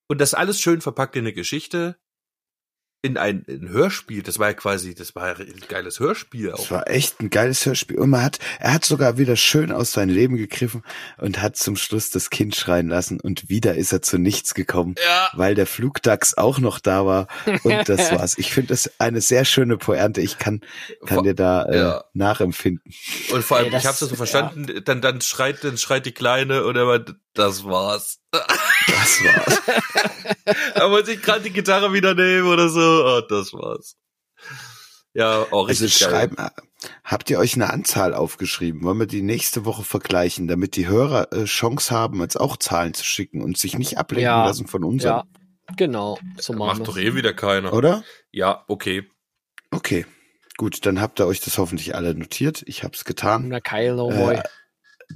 [0.07, 1.97] Und das alles schön verpackt in eine Geschichte,
[3.03, 4.23] in ein, ein Hörspiel.
[4.23, 6.59] Das war ja quasi, das war ja ein geiles Hörspiel auch.
[6.59, 7.99] Es war echt ein geiles Hörspiel.
[7.99, 10.83] Und man hat, er hat sogar wieder schön aus seinem Leben gegriffen
[11.17, 14.95] und hat zum Schluss das Kind schreien lassen und wieder ist er zu nichts gekommen,
[15.05, 15.29] Ja.
[15.33, 17.27] weil der Flugdachs auch noch da war
[17.63, 18.37] und das war's.
[18.37, 20.21] Ich finde das eine sehr schöne Pointe.
[20.21, 20.61] Ich kann,
[21.05, 22.03] kann Vor- dir da äh, ja.
[22.13, 22.93] nachempfinden.
[23.33, 26.05] Und vor allem, Ey, das- ich habe das so verstanden, dann, dann schreit, dann schreit
[26.05, 28.19] die Kleine und er meint, das war's.
[28.31, 28.43] Das
[29.23, 29.61] war's.
[30.75, 32.79] Er wollte sich gerade die Gitarre wieder nehmen oder so.
[33.05, 33.95] Oh, das war's.
[35.13, 36.09] Ja, auch Also richtig geil.
[36.09, 36.35] schreiben,
[37.03, 38.83] habt ihr euch eine Anzahl aufgeschrieben?
[38.83, 42.93] Wollen wir die nächste Woche vergleichen, damit die Hörer äh, Chance haben, uns auch Zahlen
[42.93, 44.45] zu schicken und sich nicht ablenken Ja.
[44.45, 45.23] lassen von unseren, Ja,
[45.77, 46.17] genau.
[46.39, 47.73] So machen Macht doch eh wieder keiner.
[47.73, 48.03] oder?
[48.31, 49.07] Ja, okay.
[49.71, 50.05] Okay.
[50.57, 52.63] Gut, dann habt ihr euch das hoffentlich alle notiert.
[52.65, 53.47] Ich hab's getan.
[53.49, 54.41] Na, Keil, oh Äh,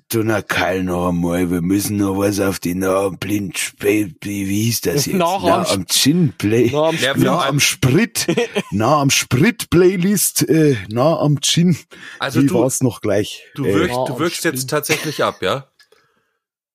[0.10, 4.14] Du na Keil noch einmal, wir müssen noch was auf die nah am blind Sp-
[4.22, 5.16] wie hieß das jetzt?
[5.16, 6.70] Nah am nah am Gin Play.
[6.74, 8.28] Na, am nah am Sprit,
[8.72, 11.78] nah am Sprit Playlist, äh, nah am Gin.
[12.20, 13.44] Also Wie du, war's noch gleich?
[13.56, 15.68] du Äh, wirkst, Ja, du am wirkst jetzt tatsächlich ab, ja?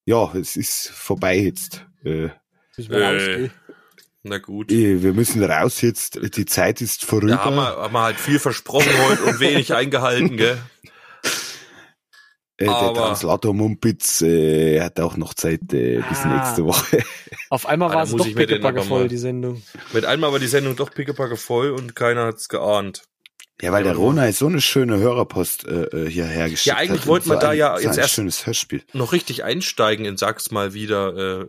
[0.04, 1.86] ja, es ist vorbei jetzt.
[2.04, 2.30] Äh,
[2.78, 3.52] rausgehen.
[4.24, 4.70] Na gut.
[4.70, 6.18] äh, wir müssen raus jetzt.
[6.36, 7.32] Die Zeit ist vorüber.
[7.36, 10.58] Da haben wir, haben wir halt viel versprochen heute und wenig eingehalten, gell?
[12.62, 16.36] Äh, der Translator Mumpitz äh, hat auch noch Zeit äh, bis Ah.
[16.36, 17.02] nächste Woche.
[17.50, 19.62] Auf einmal Ah, war da es muss doch pickepacke voll, die Sendung.
[19.92, 23.02] Mit einmal war die Sendung doch pickepacke voll und keiner hat's geahnt.
[23.60, 27.06] Ja, weil der Rona ist so eine schöne Hörerpost äh, äh, hierher geschickt Ja, eigentlich
[27.06, 28.82] wollten Und wir so da ein- ja so jetzt ein erst- schönes Hörspiel.
[28.92, 31.46] Noch richtig einsteigen in Sag's mal wieder äh,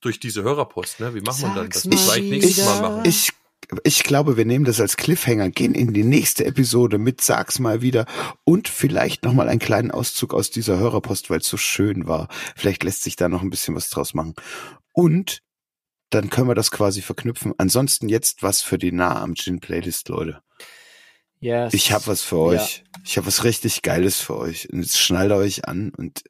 [0.00, 1.12] durch diese Hörerpost, ne?
[1.14, 1.82] Wie macht man dann das?
[1.82, 3.00] Vielleicht nächstes Mal machen.
[3.04, 3.30] Ich,
[3.84, 7.82] ich glaube, wir nehmen das als Cliffhanger, gehen in die nächste Episode mit Sag's mal
[7.82, 8.06] wieder
[8.44, 12.28] und vielleicht nochmal einen kleinen Auszug aus dieser Hörerpost, weil es so schön war.
[12.56, 14.34] Vielleicht lässt sich da noch ein bisschen was draus machen.
[14.92, 15.42] Und
[16.10, 17.54] dann können wir das quasi verknüpfen.
[17.58, 20.42] Ansonsten jetzt was für die Nah am Gin Playlist, Leute.
[21.42, 21.72] Yes.
[21.72, 22.84] Ich habe was für euch.
[23.02, 24.68] Ich habe was richtig Geiles für euch.
[24.70, 26.22] Und jetzt schnallt euch an und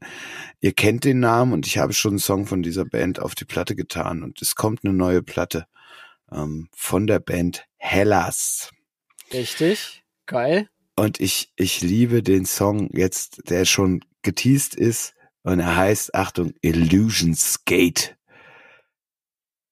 [0.61, 3.45] ihr kennt den Namen und ich habe schon einen Song von dieser Band auf die
[3.45, 5.66] Platte getan und es kommt eine neue Platte
[6.33, 8.70] ähm, von der Band Hellas.
[9.33, 10.05] Richtig.
[10.26, 10.68] Geil.
[10.97, 16.53] Und ich, ich liebe den Song jetzt, der schon geteased ist und er heißt, Achtung,
[16.61, 18.16] Illusions Gate.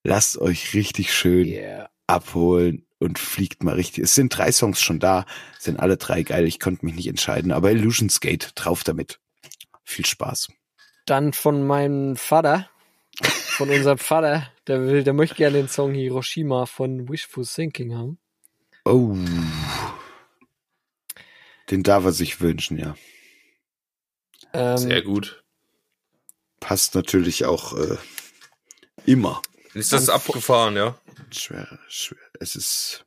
[0.03, 1.89] Lasst euch richtig schön Yeah.
[2.07, 4.03] abholen und fliegt mal richtig.
[4.05, 5.25] Es sind drei Songs schon da,
[5.59, 6.45] sind alle drei geil.
[6.45, 9.19] Ich konnte mich nicht entscheiden, aber Illusions Gate, drauf damit.
[9.83, 10.49] Viel Spaß.
[11.05, 12.69] Dann von meinem Vater,
[13.59, 18.17] von unserem Vater, der will, der möchte gerne den Song Hiroshima von Wishful Thinking haben.
[18.85, 19.17] Oh.
[21.69, 22.95] Den darf er sich wünschen, ja.
[24.53, 25.43] Ähm, Sehr gut.
[26.61, 27.97] Passt natürlich auch äh,
[29.05, 29.41] immer.
[29.73, 30.97] Ist das Dann- abgefahren, ja?
[31.29, 32.17] Schwer, schwer.
[32.39, 33.05] Es ist.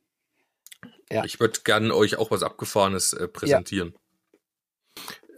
[1.11, 1.25] Ja.
[1.25, 3.95] Ich würde gerne euch auch was Abgefahrenes äh, präsentieren.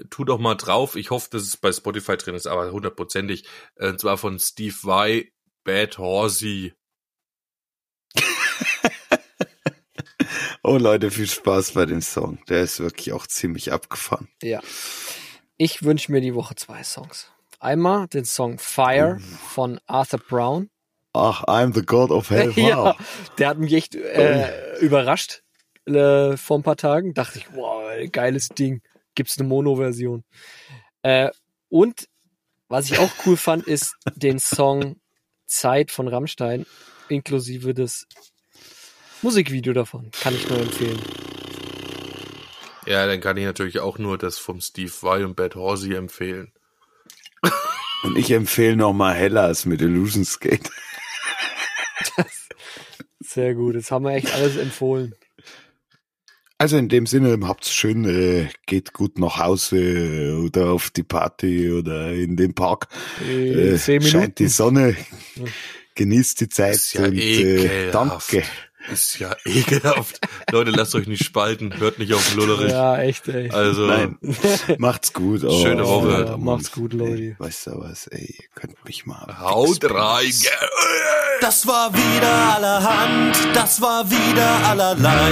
[0.10, 0.96] Tu doch mal drauf.
[0.96, 3.46] Ich hoffe, dass es bei Spotify drin ist, aber hundertprozentig.
[3.76, 5.32] Äh, Und zwar von Steve Vai,
[5.64, 6.74] Bad Horsey.
[10.68, 12.40] Oh Leute, viel Spaß bei dem Song.
[12.50, 14.30] Der ist wirklich auch ziemlich abgefahren.
[14.42, 14.62] Ja.
[15.58, 17.28] Ich wünsche mir die Woche zwei Songs.
[17.60, 20.72] Einmal den Song Fire von Arthur Brown.
[21.14, 22.52] Ach, I'm the God of Hell.
[22.56, 22.96] ja,
[23.38, 25.44] der hat mich echt äh, überrascht
[25.86, 27.14] äh, vor ein paar Tagen.
[27.14, 28.82] Dachte ich, wow, geiles Ding.
[29.16, 30.24] Gibt's eine Mono-Version.
[31.02, 31.32] Äh,
[31.70, 32.08] und
[32.68, 35.00] was ich auch cool fand, ist den Song
[35.46, 36.66] Zeit von Rammstein,
[37.10, 38.08] inklusive des
[39.22, 40.12] Musikvideo davon.
[40.12, 41.00] Kann ich nur empfehlen.
[42.86, 46.52] Ja, dann kann ich natürlich auch nur das vom Steve Vai und Bad Horsey empfehlen.
[48.04, 50.70] Und ich empfehle nochmal Hellas mit Illusion Skate.
[53.20, 53.74] Sehr gut.
[53.76, 55.16] Jetzt haben wir echt alles empfohlen.
[56.58, 61.70] Also in dem Sinne, habt's schön, äh, geht gut nach Hause oder auf die Party
[61.72, 62.88] oder in den Park.
[63.30, 64.48] Äh, Äh, scheint die.
[64.48, 64.96] Sonne,
[65.96, 67.94] genießt die Zeit ja und äh, ekelhaft.
[68.34, 68.44] danke.
[68.92, 70.20] Ist ja ekelhaft.
[70.52, 71.78] Leute, lasst euch nicht spalten.
[71.80, 72.72] Hört nicht auf Lullerich.
[72.72, 73.50] Ja, echt, ey.
[73.50, 74.18] Also, Nein,
[74.78, 75.44] macht's gut.
[75.44, 76.16] Oh, Schöne Woche.
[76.16, 77.12] Alter, Macht's gut, Leute.
[77.22, 79.40] Ey, weißt du was, ey, ihr könnt mich mal.
[79.40, 80.32] haut rein.
[81.42, 85.32] Das war wieder allerhand, das war wieder allerlei.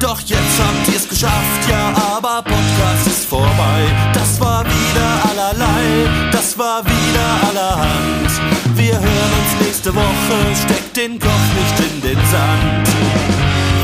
[0.00, 3.84] Doch jetzt habt ihr's geschafft, ja, aber Podcast ist vorbei.
[4.14, 8.30] Das war wieder allerlei, das war wieder allerhand.
[8.76, 12.88] Wir hören uns nächste Woche, steckt den Kopf nicht in den Sand.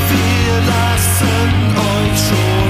[0.09, 2.62] Wir lassen euch schon